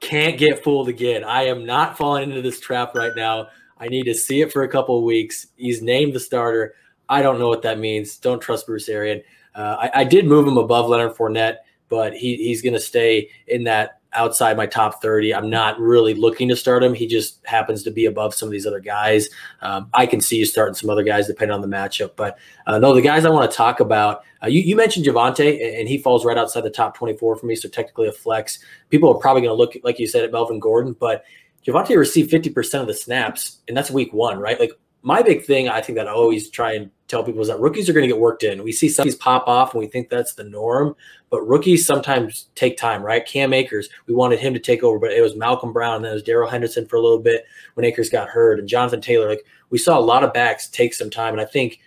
can't 0.00 0.38
get 0.38 0.64
fooled 0.64 0.88
again. 0.88 1.24
I 1.24 1.44
am 1.44 1.64
not 1.64 1.96
falling 1.96 2.30
into 2.30 2.42
this 2.42 2.58
trap 2.58 2.94
right 2.94 3.12
now. 3.14 3.48
I 3.78 3.88
need 3.88 4.04
to 4.04 4.14
see 4.14 4.40
it 4.40 4.52
for 4.52 4.62
a 4.62 4.68
couple 4.68 4.98
of 4.98 5.04
weeks. 5.04 5.46
He's 5.56 5.82
named 5.82 6.14
the 6.14 6.20
starter. 6.20 6.74
I 7.08 7.22
don't 7.22 7.38
know 7.38 7.48
what 7.48 7.62
that 7.62 7.78
means. 7.78 8.16
Don't 8.16 8.40
trust 8.40 8.66
Bruce 8.66 8.88
Arian. 8.88 9.22
Uh, 9.54 9.76
I, 9.80 10.00
I, 10.00 10.04
did 10.04 10.26
move 10.26 10.46
him 10.46 10.58
above 10.58 10.88
Leonard 10.88 11.16
Fournette, 11.16 11.56
but 11.88 12.14
he, 12.14 12.36
he's 12.36 12.62
going 12.62 12.74
to 12.74 12.80
stay 12.80 13.30
in 13.48 13.64
that 13.64 13.99
outside 14.12 14.56
my 14.56 14.66
top 14.66 15.00
30. 15.00 15.34
I'm 15.34 15.48
not 15.48 15.78
really 15.78 16.14
looking 16.14 16.48
to 16.48 16.56
start 16.56 16.82
him. 16.82 16.94
He 16.94 17.06
just 17.06 17.44
happens 17.46 17.82
to 17.84 17.90
be 17.90 18.06
above 18.06 18.34
some 18.34 18.48
of 18.48 18.52
these 18.52 18.66
other 18.66 18.80
guys. 18.80 19.28
Um, 19.62 19.88
I 19.94 20.06
can 20.06 20.20
see 20.20 20.36
you 20.36 20.46
starting 20.46 20.74
some 20.74 20.90
other 20.90 21.02
guys 21.02 21.26
depending 21.26 21.54
on 21.54 21.60
the 21.60 21.68
matchup. 21.68 22.12
But 22.16 22.38
uh, 22.66 22.78
no, 22.78 22.94
the 22.94 23.02
guys 23.02 23.24
I 23.24 23.30
want 23.30 23.50
to 23.50 23.56
talk 23.56 23.80
about, 23.80 24.22
uh, 24.42 24.48
you, 24.48 24.60
you, 24.60 24.76
mentioned 24.76 25.06
Javonte, 25.06 25.78
and 25.78 25.88
he 25.88 25.98
falls 25.98 26.24
right 26.24 26.38
outside 26.38 26.62
the 26.62 26.70
top 26.70 26.96
24 26.96 27.36
for 27.36 27.46
me. 27.46 27.54
So 27.54 27.68
technically 27.68 28.08
a 28.08 28.12
flex. 28.12 28.58
People 28.88 29.10
are 29.14 29.18
probably 29.18 29.42
going 29.42 29.52
to 29.52 29.58
look, 29.58 29.76
like 29.84 29.98
you 29.98 30.06
said, 30.06 30.24
at 30.24 30.32
Melvin 30.32 30.58
Gordon, 30.58 30.94
but 30.98 31.24
Javonte 31.66 31.96
received 31.96 32.32
50% 32.32 32.80
of 32.80 32.86
the 32.86 32.94
snaps, 32.94 33.58
and 33.68 33.76
that's 33.76 33.90
week 33.90 34.12
one, 34.12 34.38
right? 34.38 34.58
Like 34.58 34.72
my 35.02 35.22
big 35.22 35.44
thing, 35.44 35.68
I 35.68 35.80
think 35.80 35.96
that 35.96 36.08
I 36.08 36.12
always 36.12 36.50
try 36.50 36.72
and 36.72 36.90
tell 37.08 37.24
people 37.24 37.40
is 37.40 37.48
that 37.48 37.58
rookies 37.58 37.88
are 37.88 37.92
going 37.92 38.02
to 38.02 38.12
get 38.12 38.20
worked 38.20 38.42
in. 38.42 38.62
We 38.62 38.72
see 38.72 38.88
some 38.88 39.02
of 39.02 39.06
these 39.06 39.16
pop 39.16 39.48
off 39.48 39.72
and 39.72 39.80
we 39.80 39.86
think 39.86 40.08
that's 40.08 40.34
the 40.34 40.44
norm, 40.44 40.94
but 41.30 41.46
rookies 41.46 41.86
sometimes 41.86 42.48
take 42.54 42.76
time, 42.76 43.02
right? 43.02 43.24
Cam 43.26 43.52
Akers, 43.52 43.88
we 44.06 44.14
wanted 44.14 44.38
him 44.38 44.54
to 44.54 44.60
take 44.60 44.82
over, 44.82 44.98
but 44.98 45.12
it 45.12 45.22
was 45.22 45.34
Malcolm 45.36 45.72
Brown 45.72 45.96
and 45.96 46.04
then 46.04 46.12
it 46.12 46.14
was 46.14 46.22
Darrell 46.22 46.50
Henderson 46.50 46.86
for 46.86 46.96
a 46.96 47.02
little 47.02 47.18
bit 47.18 47.44
when 47.74 47.84
Akers 47.84 48.10
got 48.10 48.28
hurt 48.28 48.58
and 48.58 48.68
Jonathan 48.68 49.00
Taylor. 49.00 49.28
Like 49.28 49.44
we 49.70 49.78
saw 49.78 49.98
a 49.98 50.00
lot 50.00 50.22
of 50.22 50.32
backs 50.32 50.68
take 50.68 50.94
some 50.94 51.10
time. 51.10 51.32
And 51.32 51.40
I 51.40 51.46
think 51.46 51.80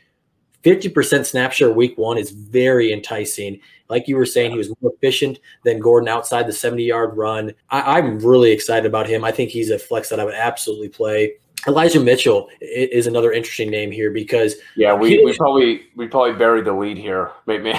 50% 0.64 1.26
snap 1.26 1.52
share 1.52 1.72
week 1.72 1.98
one 1.98 2.18
is 2.18 2.32
very 2.32 2.92
enticing. 2.92 3.60
Like 3.90 4.08
you 4.08 4.16
were 4.16 4.26
saying, 4.26 4.52
he 4.52 4.58
was 4.58 4.74
more 4.82 4.94
efficient 4.94 5.40
than 5.64 5.80
Gordon 5.80 6.10
outside 6.10 6.48
the 6.48 6.54
70 6.54 6.84
yard 6.84 7.16
run. 7.16 7.54
I, 7.70 7.98
I'm 7.98 8.20
really 8.20 8.52
excited 8.52 8.86
about 8.86 9.08
him. 9.08 9.24
I 9.24 9.32
think 9.32 9.52
he's 9.52 9.70
a 9.70 9.78
flex 9.78 10.10
that 10.10 10.20
I 10.20 10.26
would 10.26 10.34
absolutely 10.34 10.90
play. 10.90 11.34
Elijah 11.68 12.00
Mitchell 12.00 12.50
is 12.62 13.08
another 13.08 13.32
interesting 13.32 13.70
name 13.70 13.92
here 13.92 14.12
because 14.12 14.56
yeah, 14.76 14.94
we, 14.94 15.24
we 15.24 15.36
probably 15.38 15.88
we 15.96 16.08
probably 16.08 16.34
buried 16.34 16.66
the 16.66 16.74
lead 16.74 16.98
here. 16.98 17.32
Maybe 17.48 17.74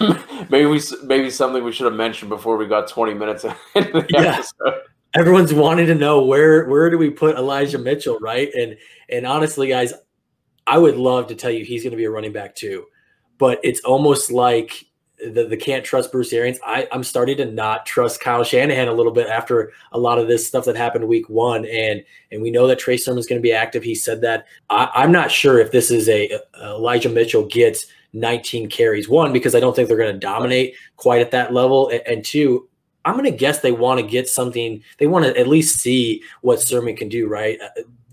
maybe 0.50 0.66
we 0.66 0.80
maybe 1.04 1.30
something 1.30 1.62
we 1.62 1.72
should 1.72 1.86
have 1.86 1.94
mentioned 1.94 2.30
before 2.30 2.56
we 2.56 2.66
got 2.66 2.88
twenty 2.88 3.14
minutes 3.14 3.44
into 3.74 3.92
the 3.92 4.06
yeah. 4.10 4.34
episode. 4.34 4.82
Everyone's 5.14 5.52
wanting 5.52 5.86
to 5.86 5.94
know 5.94 6.24
where 6.24 6.66
where 6.66 6.90
do 6.90 6.98
we 6.98 7.10
put 7.10 7.36
Elijah 7.36 7.78
Mitchell, 7.78 8.18
right? 8.20 8.52
And 8.54 8.76
and 9.08 9.26
honestly, 9.26 9.68
guys, 9.68 9.92
I 10.66 10.78
would 10.78 10.96
love 10.96 11.28
to 11.28 11.34
tell 11.34 11.50
you 11.50 11.64
he's 11.64 11.82
going 11.82 11.92
to 11.92 11.96
be 11.96 12.04
a 12.04 12.10
running 12.10 12.32
back 12.32 12.54
too, 12.54 12.86
but 13.38 13.60
it's 13.62 13.80
almost 13.80 14.30
like 14.30 14.86
the, 15.18 15.44
the 15.44 15.56
can't 15.56 15.84
trust 15.84 16.12
Bruce 16.12 16.32
Arians. 16.32 16.58
I, 16.64 16.86
I'm 16.92 17.02
starting 17.02 17.36
to 17.38 17.46
not 17.46 17.86
trust 17.86 18.20
Kyle 18.20 18.44
Shanahan 18.44 18.88
a 18.88 18.92
little 18.92 19.12
bit 19.12 19.28
after 19.28 19.72
a 19.92 19.98
lot 19.98 20.18
of 20.18 20.28
this 20.28 20.46
stuff 20.46 20.64
that 20.66 20.76
happened 20.76 21.08
week 21.08 21.28
one. 21.28 21.64
And 21.66 22.04
and 22.30 22.42
we 22.42 22.50
know 22.50 22.66
that 22.66 22.78
Trey 22.78 22.96
Sermon's 22.96 23.26
going 23.26 23.40
to 23.40 23.46
be 23.46 23.52
active. 23.52 23.82
He 23.82 23.94
said 23.94 24.20
that. 24.22 24.46
I, 24.68 25.04
am 25.04 25.12
not 25.12 25.30
sure 25.30 25.58
if 25.58 25.72
this 25.72 25.90
is 25.90 26.08
a, 26.08 26.30
a 26.54 26.66
Elijah 26.70 27.08
Mitchell 27.08 27.46
gets 27.46 27.86
19 28.12 28.68
carries. 28.68 29.08
One, 29.08 29.32
because 29.32 29.54
I 29.54 29.60
don't 29.60 29.74
think 29.74 29.88
they're 29.88 29.96
going 29.96 30.14
to 30.14 30.18
dominate 30.18 30.74
quite 30.96 31.20
at 31.20 31.30
that 31.30 31.52
level. 31.52 31.88
And, 31.88 32.02
and 32.06 32.24
two, 32.24 32.68
I'm 33.04 33.14
going 33.14 33.30
to 33.30 33.36
guess 33.36 33.60
they 33.60 33.72
want 33.72 34.00
to 34.00 34.06
get 34.06 34.28
something. 34.28 34.82
They 34.98 35.06
want 35.06 35.24
to 35.24 35.38
at 35.38 35.48
least 35.48 35.78
see 35.80 36.22
what 36.42 36.60
Sermon 36.60 36.96
can 36.96 37.08
do, 37.08 37.28
right? 37.28 37.58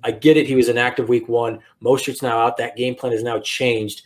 I 0.04 0.12
get 0.12 0.38
it. 0.38 0.48
He 0.48 0.56
was 0.56 0.70
inactive 0.70 1.10
week 1.10 1.28
one. 1.28 1.60
Mostert's 1.82 2.22
now 2.22 2.38
out. 2.38 2.58
That 2.58 2.76
game 2.76 2.96
plan 2.96 3.14
has 3.14 3.24
now 3.24 3.40
changed 3.40 4.04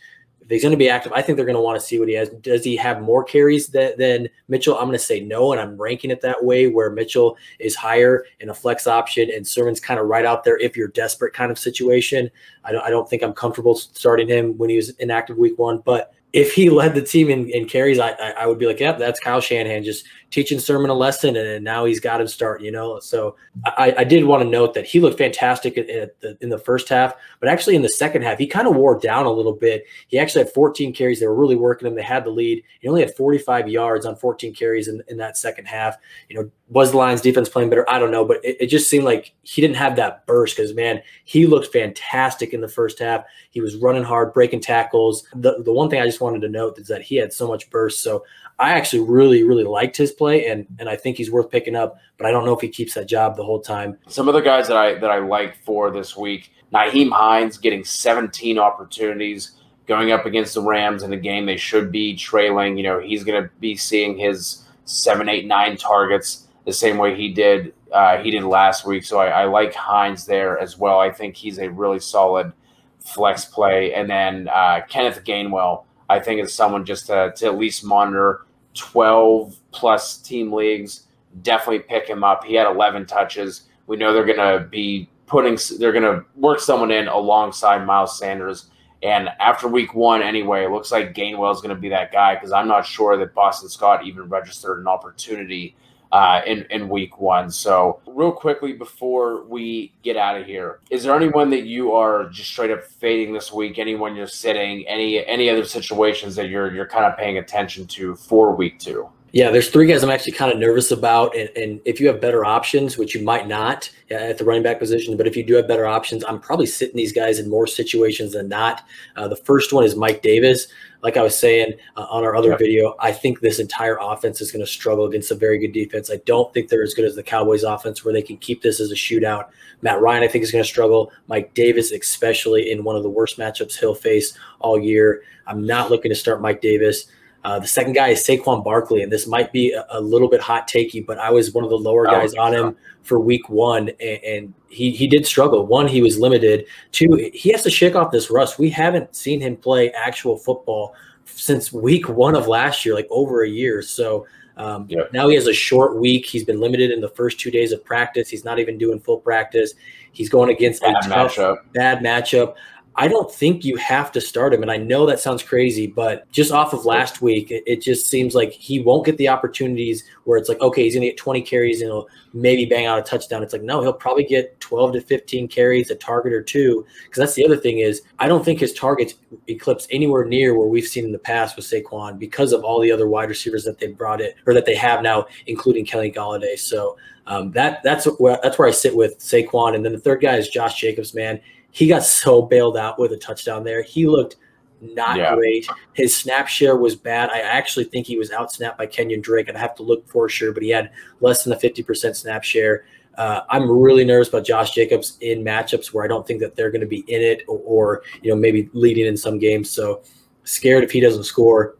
if 0.48 0.52
he's 0.52 0.62
going 0.62 0.72
to 0.72 0.78
be 0.78 0.88
active, 0.88 1.12
I 1.12 1.20
think 1.20 1.36
they're 1.36 1.44
going 1.44 1.56
to 1.56 1.60
want 1.60 1.78
to 1.78 1.86
see 1.86 1.98
what 1.98 2.08
he 2.08 2.14
has. 2.14 2.30
Does 2.30 2.64
he 2.64 2.74
have 2.76 3.02
more 3.02 3.22
carries 3.22 3.66
than, 3.66 3.92
than 3.98 4.30
Mitchell? 4.48 4.78
I'm 4.78 4.86
going 4.86 4.92
to 4.92 4.98
say 4.98 5.20
no, 5.20 5.52
and 5.52 5.60
I'm 5.60 5.76
ranking 5.76 6.10
it 6.10 6.22
that 6.22 6.42
way, 6.42 6.68
where 6.68 6.88
Mitchell 6.88 7.36
is 7.58 7.76
higher 7.76 8.24
in 8.40 8.48
a 8.48 8.54
flex 8.54 8.86
option, 8.86 9.30
and 9.30 9.46
Sermon's 9.46 9.78
kind 9.78 10.00
of 10.00 10.06
right 10.06 10.24
out 10.24 10.44
there 10.44 10.56
if 10.56 10.74
you're 10.74 10.88
desperate 10.88 11.34
kind 11.34 11.52
of 11.52 11.58
situation. 11.58 12.30
I 12.64 12.72
don't, 12.72 12.82
I 12.82 12.88
don't 12.88 13.06
think 13.10 13.22
I'm 13.22 13.34
comfortable 13.34 13.74
starting 13.74 14.26
him 14.26 14.56
when 14.56 14.70
he 14.70 14.76
was 14.76 14.88
inactive 14.96 15.36
week 15.36 15.58
one, 15.58 15.82
but 15.84 16.14
if 16.32 16.52
he 16.52 16.68
led 16.68 16.94
the 16.94 17.02
team 17.02 17.30
in, 17.30 17.48
in 17.48 17.66
carries, 17.66 17.98
I, 17.98 18.10
I 18.10 18.46
would 18.46 18.58
be 18.58 18.66
like, 18.66 18.80
yep, 18.80 18.98
that's 18.98 19.18
Kyle 19.18 19.40
Shanahan 19.40 19.82
just 19.82 20.04
teaching 20.30 20.58
Sermon 20.58 20.90
a 20.90 20.94
lesson, 20.94 21.36
and 21.36 21.64
now 21.64 21.86
he's 21.86 22.00
got 22.00 22.20
him 22.20 22.26
start. 22.26 22.60
You 22.60 22.70
know, 22.70 23.00
so 23.00 23.34
I, 23.64 23.94
I 23.98 24.04
did 24.04 24.24
want 24.24 24.42
to 24.42 24.48
note 24.48 24.74
that 24.74 24.84
he 24.84 25.00
looked 25.00 25.16
fantastic 25.16 25.78
in 25.78 26.10
the, 26.20 26.36
in 26.42 26.50
the 26.50 26.58
first 26.58 26.88
half, 26.90 27.14
but 27.40 27.48
actually 27.48 27.76
in 27.76 27.82
the 27.82 27.88
second 27.88 28.22
half, 28.22 28.38
he 28.38 28.46
kind 28.46 28.68
of 28.68 28.76
wore 28.76 28.98
down 28.98 29.24
a 29.24 29.32
little 29.32 29.54
bit. 29.54 29.84
He 30.08 30.18
actually 30.18 30.44
had 30.44 30.52
14 30.52 30.92
carries; 30.92 31.20
they 31.20 31.26
were 31.26 31.34
really 31.34 31.56
working 31.56 31.88
him. 31.88 31.94
They 31.94 32.02
had 32.02 32.24
the 32.24 32.30
lead. 32.30 32.62
He 32.80 32.88
only 32.88 33.00
had 33.00 33.14
45 33.14 33.68
yards 33.68 34.04
on 34.04 34.16
14 34.16 34.54
carries 34.54 34.88
in, 34.88 35.02
in 35.08 35.16
that 35.16 35.38
second 35.38 35.64
half. 35.64 35.96
You 36.28 36.36
know, 36.36 36.50
was 36.70 36.90
the 36.90 36.98
Lions 36.98 37.20
defense 37.20 37.48
playing 37.48 37.70
better? 37.70 37.88
I 37.88 37.98
don't 37.98 38.10
know, 38.10 38.24
but 38.24 38.44
it, 38.44 38.56
it 38.60 38.66
just 38.66 38.90
seemed 38.90 39.04
like 39.04 39.32
he 39.42 39.62
didn't 39.62 39.76
have 39.76 39.96
that 39.96 40.26
burst 40.26 40.56
because 40.56 40.74
man, 40.74 41.02
he 41.24 41.46
looked 41.46 41.72
fantastic 41.72 42.52
in 42.52 42.60
the 42.60 42.68
first 42.68 42.98
half. 42.98 43.24
He 43.50 43.60
was 43.60 43.76
running 43.76 44.02
hard, 44.02 44.34
breaking 44.34 44.60
tackles. 44.60 45.26
The 45.34 45.62
the 45.62 45.72
one 45.72 45.88
thing 45.88 46.00
I 46.00 46.06
just 46.06 46.20
wanted 46.20 46.40
to 46.40 46.48
note 46.48 46.78
is 46.78 46.88
that 46.88 47.02
he 47.02 47.16
had 47.16 47.32
so 47.32 47.48
much 47.48 47.70
burst. 47.70 48.00
So 48.02 48.24
I 48.58 48.72
actually 48.72 49.02
really, 49.04 49.44
really 49.44 49.64
liked 49.64 49.96
his 49.96 50.12
play, 50.12 50.46
and 50.46 50.66
and 50.78 50.88
I 50.88 50.96
think 50.96 51.16
he's 51.16 51.30
worth 51.30 51.50
picking 51.50 51.76
up. 51.76 51.98
But 52.18 52.26
I 52.26 52.30
don't 52.30 52.44
know 52.44 52.54
if 52.54 52.60
he 52.60 52.68
keeps 52.68 52.94
that 52.94 53.08
job 53.08 53.36
the 53.36 53.44
whole 53.44 53.60
time. 53.60 53.96
Some 54.08 54.28
of 54.28 54.34
the 54.34 54.40
guys 54.40 54.68
that 54.68 54.76
I 54.76 54.94
that 54.94 55.10
I 55.10 55.18
like 55.18 55.56
for 55.64 55.90
this 55.90 56.16
week, 56.16 56.52
Nyheim 56.72 57.10
Hines 57.10 57.56
getting 57.56 57.84
17 57.84 58.58
opportunities 58.58 59.52
going 59.86 60.12
up 60.12 60.26
against 60.26 60.52
the 60.52 60.60
Rams 60.60 61.02
in 61.02 61.14
a 61.14 61.16
game 61.16 61.46
they 61.46 61.56
should 61.56 61.90
be 61.90 62.14
trailing. 62.14 62.76
You 62.76 62.82
know, 62.82 63.00
he's 63.00 63.24
going 63.24 63.42
to 63.42 63.48
be 63.58 63.74
seeing 63.74 64.18
his 64.18 64.64
seven, 64.84 65.30
eight, 65.30 65.46
nine 65.46 65.78
targets 65.78 66.47
the 66.68 66.74
same 66.74 66.98
way 66.98 67.16
he 67.16 67.32
did 67.32 67.72
uh, 67.92 68.18
he 68.18 68.30
did 68.30 68.44
last 68.44 68.84
week. 68.84 69.02
So 69.02 69.18
I, 69.18 69.28
I 69.28 69.44
like 69.44 69.72
Hines 69.72 70.26
there 70.26 70.58
as 70.58 70.76
well. 70.76 71.00
I 71.00 71.10
think 71.10 71.34
he's 71.34 71.58
a 71.58 71.70
really 71.70 71.98
solid 71.98 72.52
flex 72.98 73.46
play. 73.46 73.94
And 73.94 74.10
then 74.10 74.48
uh, 74.48 74.82
Kenneth 74.86 75.24
Gainwell, 75.24 75.84
I 76.10 76.20
think 76.20 76.42
is 76.42 76.52
someone 76.52 76.84
just 76.84 77.06
to, 77.06 77.32
to 77.34 77.46
at 77.46 77.56
least 77.56 77.84
monitor 77.84 78.44
12 78.74 79.56
plus 79.72 80.18
team 80.18 80.52
leagues. 80.52 81.06
Definitely 81.40 81.78
pick 81.78 82.06
him 82.06 82.22
up. 82.22 82.44
He 82.44 82.52
had 82.52 82.66
11 82.66 83.06
touches. 83.06 83.62
We 83.86 83.96
know 83.96 84.12
they're 84.12 84.26
going 84.26 84.36
to 84.36 84.66
be 84.66 85.08
putting, 85.24 85.56
they're 85.78 85.92
going 85.92 86.02
to 86.02 86.26
work 86.36 86.60
someone 86.60 86.90
in 86.90 87.08
alongside 87.08 87.86
Miles 87.86 88.18
Sanders 88.18 88.68
And 89.02 89.30
after 89.40 89.68
week 89.68 89.94
one, 89.94 90.20
anyway, 90.20 90.66
it 90.66 90.70
looks 90.70 90.92
like 90.92 91.14
Gainwell 91.14 91.54
is 91.54 91.62
going 91.62 91.74
to 91.74 91.80
be 91.80 91.88
that 91.88 92.12
guy 92.12 92.34
because 92.34 92.52
I'm 92.52 92.68
not 92.68 92.84
sure 92.84 93.16
that 93.16 93.32
Boston 93.32 93.70
Scott 93.70 94.04
even 94.04 94.28
registered 94.28 94.80
an 94.80 94.86
opportunity 94.86 95.74
uh, 96.12 96.40
in 96.46 96.66
in 96.70 96.88
week 96.88 97.18
one. 97.18 97.50
So, 97.50 98.00
real 98.06 98.32
quickly 98.32 98.72
before 98.72 99.44
we 99.44 99.92
get 100.02 100.16
out 100.16 100.40
of 100.40 100.46
here, 100.46 100.80
is 100.90 101.02
there 101.02 101.14
anyone 101.14 101.50
that 101.50 101.64
you 101.64 101.92
are 101.92 102.28
just 102.28 102.50
straight 102.50 102.70
up 102.70 102.84
fading 102.84 103.32
this 103.32 103.52
week? 103.52 103.78
Anyone 103.78 104.16
you're 104.16 104.26
sitting? 104.26 104.86
Any 104.88 105.24
any 105.26 105.50
other 105.50 105.64
situations 105.64 106.34
that 106.36 106.48
you're 106.48 106.74
you're 106.74 106.86
kind 106.86 107.04
of 107.04 107.16
paying 107.16 107.38
attention 107.38 107.86
to 107.88 108.14
for 108.16 108.54
week 108.54 108.78
two? 108.78 109.08
Yeah, 109.32 109.50
there's 109.50 109.68
three 109.68 109.86
guys 109.86 110.02
I'm 110.02 110.10
actually 110.10 110.32
kind 110.32 110.50
of 110.50 110.58
nervous 110.58 110.90
about, 110.90 111.36
and, 111.36 111.50
and 111.54 111.80
if 111.84 112.00
you 112.00 112.06
have 112.06 112.20
better 112.20 112.46
options, 112.46 112.96
which 112.96 113.14
you 113.14 113.22
might 113.22 113.46
not 113.46 113.90
at 114.10 114.38
the 114.38 114.44
running 114.44 114.62
back 114.62 114.78
position, 114.78 115.18
but 115.18 115.26
if 115.26 115.36
you 115.36 115.44
do 115.44 115.54
have 115.54 115.68
better 115.68 115.86
options, 115.86 116.24
I'm 116.24 116.40
probably 116.40 116.64
sitting 116.64 116.96
these 116.96 117.12
guys 117.12 117.38
in 117.38 117.50
more 117.50 117.66
situations 117.66 118.32
than 118.32 118.48
not. 118.48 118.82
Uh, 119.16 119.28
the 119.28 119.36
first 119.36 119.72
one 119.72 119.84
is 119.84 119.94
Mike 119.94 120.22
Davis 120.22 120.68
like 121.02 121.16
I 121.16 121.22
was 121.22 121.38
saying 121.38 121.74
uh, 121.96 122.06
on 122.10 122.24
our 122.24 122.34
other 122.34 122.56
video, 122.56 122.94
I 122.98 123.12
think 123.12 123.40
this 123.40 123.58
entire 123.58 123.98
offense 124.00 124.40
is 124.40 124.50
going 124.50 124.64
to 124.64 124.70
struggle 124.70 125.04
against 125.06 125.30
a 125.30 125.34
very 125.34 125.58
good 125.58 125.72
defense. 125.72 126.10
I 126.10 126.16
don't 126.26 126.52
think 126.52 126.68
they're 126.68 126.82
as 126.82 126.94
good 126.94 127.04
as 127.04 127.14
the 127.14 127.22
Cowboys 127.22 127.62
offense 127.62 128.04
where 128.04 128.12
they 128.12 128.22
can 128.22 128.36
keep 128.36 128.62
this 128.62 128.80
as 128.80 128.90
a 128.90 128.96
shootout. 128.96 129.48
Matt 129.82 130.00
Ryan, 130.00 130.24
I 130.24 130.28
think, 130.28 130.42
is 130.42 130.50
going 130.50 130.64
to 130.64 130.68
struggle. 130.68 131.12
Mike 131.28 131.54
Davis, 131.54 131.92
especially 131.92 132.70
in 132.70 132.82
one 132.82 132.96
of 132.96 133.04
the 133.04 133.10
worst 133.10 133.38
matchups 133.38 133.78
he'll 133.78 133.94
face 133.94 134.36
all 134.58 134.78
year. 134.78 135.22
I'm 135.46 135.64
not 135.64 135.90
looking 135.90 136.10
to 136.10 136.16
start 136.16 136.42
Mike 136.42 136.60
Davis. 136.60 137.06
Uh, 137.44 137.58
the 137.58 137.66
second 137.66 137.92
guy 137.92 138.08
is 138.08 138.20
Saquon 138.20 138.64
Barkley, 138.64 139.02
and 139.02 139.12
this 139.12 139.26
might 139.26 139.52
be 139.52 139.72
a, 139.72 139.86
a, 139.90 140.00
little 140.00 140.28
bit 140.28 140.40
hot 140.40 140.68
takey, 140.68 141.04
but 141.04 141.18
I 141.18 141.30
was 141.30 141.52
one 141.52 141.62
of 141.62 141.70
the 141.70 141.78
lower 141.78 142.04
guys 142.04 142.34
on 142.34 142.52
him 142.52 142.76
for 143.02 143.20
week 143.20 143.48
one, 143.48 143.90
and, 144.00 144.24
and, 144.24 144.54
he 144.70 144.90
he 144.90 145.06
did 145.06 145.26
struggle. 145.26 145.66
One, 145.66 145.88
he 145.88 146.02
was 146.02 146.18
limited. 146.18 146.66
Two, 146.92 147.30
he 147.32 147.50
has 147.52 147.62
to 147.62 147.70
shake 147.70 147.96
off 147.96 148.12
this 148.12 148.30
rust. 148.30 148.58
We 148.58 148.68
haven't 148.68 149.16
seen 149.16 149.40
him 149.40 149.56
play 149.56 149.90
actual 149.92 150.36
football 150.36 150.94
since 151.24 151.72
week 151.72 152.06
one 152.06 152.34
of 152.34 152.48
last 152.48 152.84
year, 152.84 152.94
like 152.94 153.06
over 153.08 153.44
a 153.44 153.48
year. 153.48 153.80
So 153.80 154.26
um, 154.58 154.86
yep. 154.90 155.10
now 155.12 155.28
he 155.28 155.36
has 155.36 155.46
a 155.46 155.54
short 155.54 155.96
week. 155.96 156.26
He's 156.26 156.44
been 156.44 156.60
limited 156.60 156.90
in 156.90 157.00
the 157.00 157.08
first 157.08 157.40
two 157.40 157.50
days 157.50 157.72
of 157.72 157.82
practice. 157.82 158.28
He's 158.28 158.44
not 158.44 158.58
even 158.58 158.76
doing 158.76 159.00
full 159.00 159.18
practice. 159.18 159.72
He's 160.12 160.28
going 160.28 160.50
against 160.50 160.82
bad 160.82 160.96
a 160.96 161.08
tough, 161.08 161.34
matchup. 161.34 161.56
bad 161.72 162.00
matchup. 162.00 162.56
I 163.00 163.06
don't 163.06 163.32
think 163.32 163.64
you 163.64 163.76
have 163.76 164.10
to 164.10 164.20
start 164.20 164.52
him. 164.52 164.60
And 164.60 164.72
I 164.72 164.76
know 164.76 165.06
that 165.06 165.20
sounds 165.20 165.40
crazy, 165.40 165.86
but 165.86 166.28
just 166.32 166.50
off 166.50 166.72
of 166.72 166.84
last 166.84 167.22
week, 167.22 167.46
it, 167.48 167.80
just 167.80 168.08
seems 168.08 168.34
like 168.34 168.50
he 168.50 168.80
won't 168.80 169.06
get 169.06 169.16
the 169.18 169.28
opportunities 169.28 170.02
where 170.24 170.36
it's 170.36 170.48
like, 170.48 170.60
okay, 170.60 170.82
he's 170.82 170.94
going 170.94 171.02
to 171.02 171.10
get 171.10 171.16
20 171.16 171.40
carries 171.42 171.80
and 171.80 171.90
he'll 171.92 172.08
maybe 172.32 172.64
bang 172.64 172.86
out 172.86 172.98
a 172.98 173.02
touchdown. 173.02 173.40
It's 173.44 173.52
like, 173.52 173.62
no, 173.62 173.82
he'll 173.82 173.92
probably 173.92 174.24
get 174.24 174.58
12 174.58 174.94
to 174.94 175.00
15 175.00 175.46
carries, 175.46 175.92
a 175.92 175.94
target 175.94 176.32
or 176.32 176.42
two. 176.42 176.84
Because 177.04 177.20
that's 177.20 177.34
the 177.34 177.44
other 177.44 177.56
thing 177.56 177.78
is, 177.78 178.02
I 178.18 178.26
don't 178.26 178.44
think 178.44 178.58
his 178.58 178.72
targets 178.72 179.14
eclipse 179.46 179.86
anywhere 179.92 180.24
near 180.24 180.58
where 180.58 180.66
we've 180.66 180.84
seen 180.84 181.04
in 181.04 181.12
the 181.12 181.20
past 181.20 181.54
with 181.54 181.66
Saquon 181.66 182.18
because 182.18 182.52
of 182.52 182.64
all 182.64 182.80
the 182.80 182.90
other 182.90 183.06
wide 183.06 183.28
receivers 183.28 183.62
that 183.62 183.78
they 183.78 183.86
brought 183.86 184.20
it 184.20 184.34
or 184.44 184.54
that 184.54 184.66
they 184.66 184.74
have 184.74 185.02
now, 185.02 185.28
including 185.46 185.86
Kenny 185.86 186.10
Golladay. 186.10 186.58
So 186.58 186.96
um, 187.28 187.52
that 187.52 187.80
that's 187.84 188.06
where 188.18 188.40
that's 188.42 188.58
where 188.58 188.66
I 188.66 188.72
sit 188.72 188.96
with 188.96 189.20
Saquon. 189.20 189.76
And 189.76 189.84
then 189.84 189.92
the 189.92 190.00
third 190.00 190.20
guy 190.20 190.34
is 190.34 190.48
Josh 190.48 190.80
Jacobs, 190.80 191.14
man 191.14 191.40
he 191.70 191.86
got 191.86 192.02
so 192.02 192.42
bailed 192.42 192.76
out 192.76 192.98
with 192.98 193.12
a 193.12 193.16
touchdown 193.16 193.64
there. 193.64 193.82
He 193.82 194.06
looked 194.06 194.36
not 194.80 195.16
yeah. 195.16 195.34
great. 195.34 195.66
His 195.94 196.16
snap 196.16 196.48
share 196.48 196.76
was 196.76 196.94
bad. 196.94 197.30
I 197.30 197.40
actually 197.40 197.84
think 197.84 198.06
he 198.06 198.16
was 198.16 198.30
outsnapped 198.30 198.76
by 198.76 198.86
Kenyon 198.86 199.20
Drake. 199.20 199.48
I'd 199.48 199.56
have 199.56 199.74
to 199.76 199.82
look 199.82 200.08
for 200.08 200.28
sure, 200.28 200.52
but 200.52 200.62
he 200.62 200.70
had 200.70 200.90
less 201.20 201.44
than 201.44 201.52
a 201.52 201.56
50% 201.56 202.14
snap 202.14 202.44
share. 202.44 202.84
Uh, 203.16 203.40
I'm 203.50 203.68
really 203.68 204.04
nervous 204.04 204.28
about 204.28 204.44
Josh 204.44 204.70
Jacobs 204.70 205.18
in 205.20 205.42
matchups 205.42 205.92
where 205.92 206.04
I 206.04 206.08
don't 206.08 206.24
think 206.24 206.40
that 206.40 206.54
they're 206.54 206.70
going 206.70 206.82
to 206.82 206.86
be 206.86 207.04
in 207.08 207.20
it 207.20 207.42
or, 207.48 207.58
or, 207.64 208.02
you 208.22 208.30
know, 208.30 208.36
maybe 208.36 208.70
leading 208.72 209.06
in 209.06 209.16
some 209.16 209.38
games. 209.38 209.70
So 209.70 210.02
scared 210.44 210.84
if 210.84 210.92
he 210.92 211.00
doesn't 211.00 211.24
score 211.24 211.77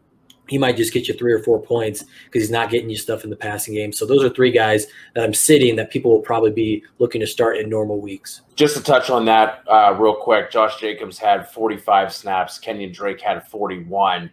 he 0.49 0.57
might 0.57 0.75
just 0.75 0.93
get 0.93 1.07
you 1.07 1.13
three 1.13 1.31
or 1.31 1.43
four 1.43 1.61
points 1.61 2.03
because 2.25 2.41
he's 2.41 2.51
not 2.51 2.69
getting 2.69 2.89
you 2.89 2.97
stuff 2.97 3.23
in 3.23 3.29
the 3.29 3.35
passing 3.35 3.73
game. 3.73 3.93
So 3.93 4.05
those 4.05 4.23
are 4.23 4.29
three 4.29 4.51
guys 4.51 4.87
that 5.15 5.23
I'm 5.23 5.33
sitting 5.33 5.75
that 5.77 5.91
people 5.91 6.11
will 6.11 6.21
probably 6.21 6.51
be 6.51 6.83
looking 6.97 7.21
to 7.21 7.27
start 7.27 7.57
in 7.57 7.69
normal 7.69 7.99
weeks. 7.99 8.41
Just 8.55 8.75
to 8.77 8.83
touch 8.83 9.09
on 9.09 9.25
that 9.25 9.63
uh, 9.67 9.95
real 9.97 10.15
quick, 10.15 10.51
Josh 10.51 10.79
Jacobs 10.79 11.17
had 11.17 11.49
45 11.51 12.13
snaps. 12.13 12.59
Kenyon 12.59 12.91
Drake 12.91 13.21
had 13.21 13.47
41, 13.47 14.29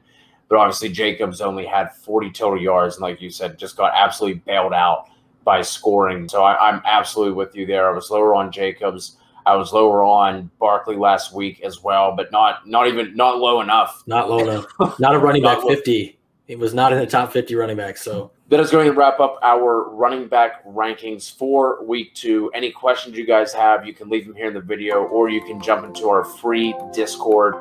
but 0.49 0.59
obviously 0.59 0.89
Jacobs 0.89 1.41
only 1.41 1.67
had 1.67 1.95
40 1.95 2.31
total 2.33 2.61
yards, 2.61 2.97
and 2.97 3.03
like 3.03 3.21
you 3.21 3.31
said, 3.31 3.59
just 3.59 3.77
got 3.77 3.93
absolutely 3.95 4.41
bailed 4.41 4.73
out 4.73 5.09
by 5.45 5.63
scoring. 5.63 6.29
So 6.29 6.43
I, 6.43 6.71
I'm 6.71 6.83
absolutely 6.85 7.35
with 7.35 7.55
you 7.55 7.67
there. 7.67 7.89
I 7.89 7.95
was 7.95 8.11
lower 8.11 8.35
on 8.35 8.51
Jacobs. 8.51 9.17
I 9.47 9.55
was 9.55 9.73
lower 9.73 10.03
on 10.03 10.51
Barkley 10.59 10.97
last 10.97 11.33
week 11.33 11.61
as 11.63 11.83
well, 11.83 12.15
but 12.17 12.33
not 12.33 12.67
not 12.67 12.89
even 12.89 13.15
not 13.15 13.39
low 13.39 13.61
enough. 13.61 14.03
Not 14.07 14.29
low 14.29 14.41
enough. 14.41 14.67
not 14.99 15.15
a 15.15 15.19
running 15.19 15.43
back 15.43 15.61
fifty. 15.63 16.19
It 16.49 16.59
was 16.59 16.75
not 16.75 16.93
in 16.93 16.99
the 16.99 17.07
top 17.07 17.33
fifty 17.33 17.55
running 17.55 17.77
back. 17.77 17.97
So 17.97 18.33
that 18.49 18.59
is 18.59 18.71
going 18.71 18.87
to 18.87 18.93
wrap 18.93 19.21
up 19.21 19.39
our 19.43 19.89
running 19.91 20.27
back 20.27 20.65
rankings 20.65 21.33
for 21.33 21.85
week 21.85 22.13
two. 22.15 22.51
Any 22.55 22.73
questions 22.73 23.17
you 23.17 23.25
guys 23.25 23.53
have, 23.53 23.87
you 23.87 23.95
can 23.95 24.09
leave 24.09 24.27
them 24.27 24.35
here 24.35 24.49
in 24.49 24.55
the 24.55 24.61
video, 24.61 25.05
or 25.05 25.29
you 25.29 25.43
can 25.43 25.63
jump 25.63 25.85
into 25.85 26.09
our 26.09 26.25
free 26.25 26.75
Discord. 26.93 27.55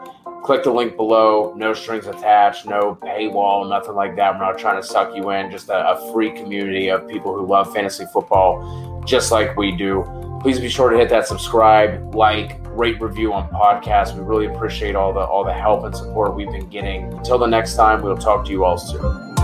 Click 0.44 0.64
the 0.64 0.72
link 0.72 0.96
below. 0.96 1.54
No 1.56 1.74
strings 1.74 2.08
attached, 2.08 2.66
no 2.66 2.98
paywall, 3.02 3.68
nothing 3.70 3.96
like 3.96 4.16
that. 4.16 4.34
We're 4.34 4.46
not 4.46 4.58
trying 4.58 4.82
to 4.82 4.88
suck 4.88 5.16
you 5.16 5.30
in. 5.32 5.52
Just 5.52 5.70
a, 5.70 5.88
a 5.90 6.14
free 6.14 6.32
community 6.32 6.90
of 6.90 7.08
people 7.08 7.36
who 7.36 7.46
love 7.46 7.72
fantasy 7.74 8.06
football, 8.12 9.04
just 9.06 9.32
like 9.32 9.56
we 9.56 9.72
do. 9.72 10.04
Please 10.46 10.60
be 10.60 10.70
sure 10.70 10.92
to 10.92 10.96
hit 10.96 11.10
that 11.10 11.26
subscribe, 11.26 12.14
like, 12.14 12.60
rate, 12.66 13.02
review 13.02 13.34
on 13.34 13.50
podcasts. 13.50 14.14
We 14.14 14.22
really 14.22 14.46
appreciate 14.46 14.96
all 14.96 15.12
the 15.12 15.22
all 15.22 15.44
the 15.44 15.52
help 15.52 15.86
and 15.86 15.98
support 15.98 16.36
we've 16.36 16.52
been 16.52 16.70
getting. 16.70 17.12
Until 17.14 17.40
the 17.40 17.48
next 17.48 17.74
time, 17.74 18.04
we'll 18.04 18.16
talk 18.16 18.46
to 18.46 18.52
you 18.52 18.64
all 18.64 18.78
soon. 18.78 19.35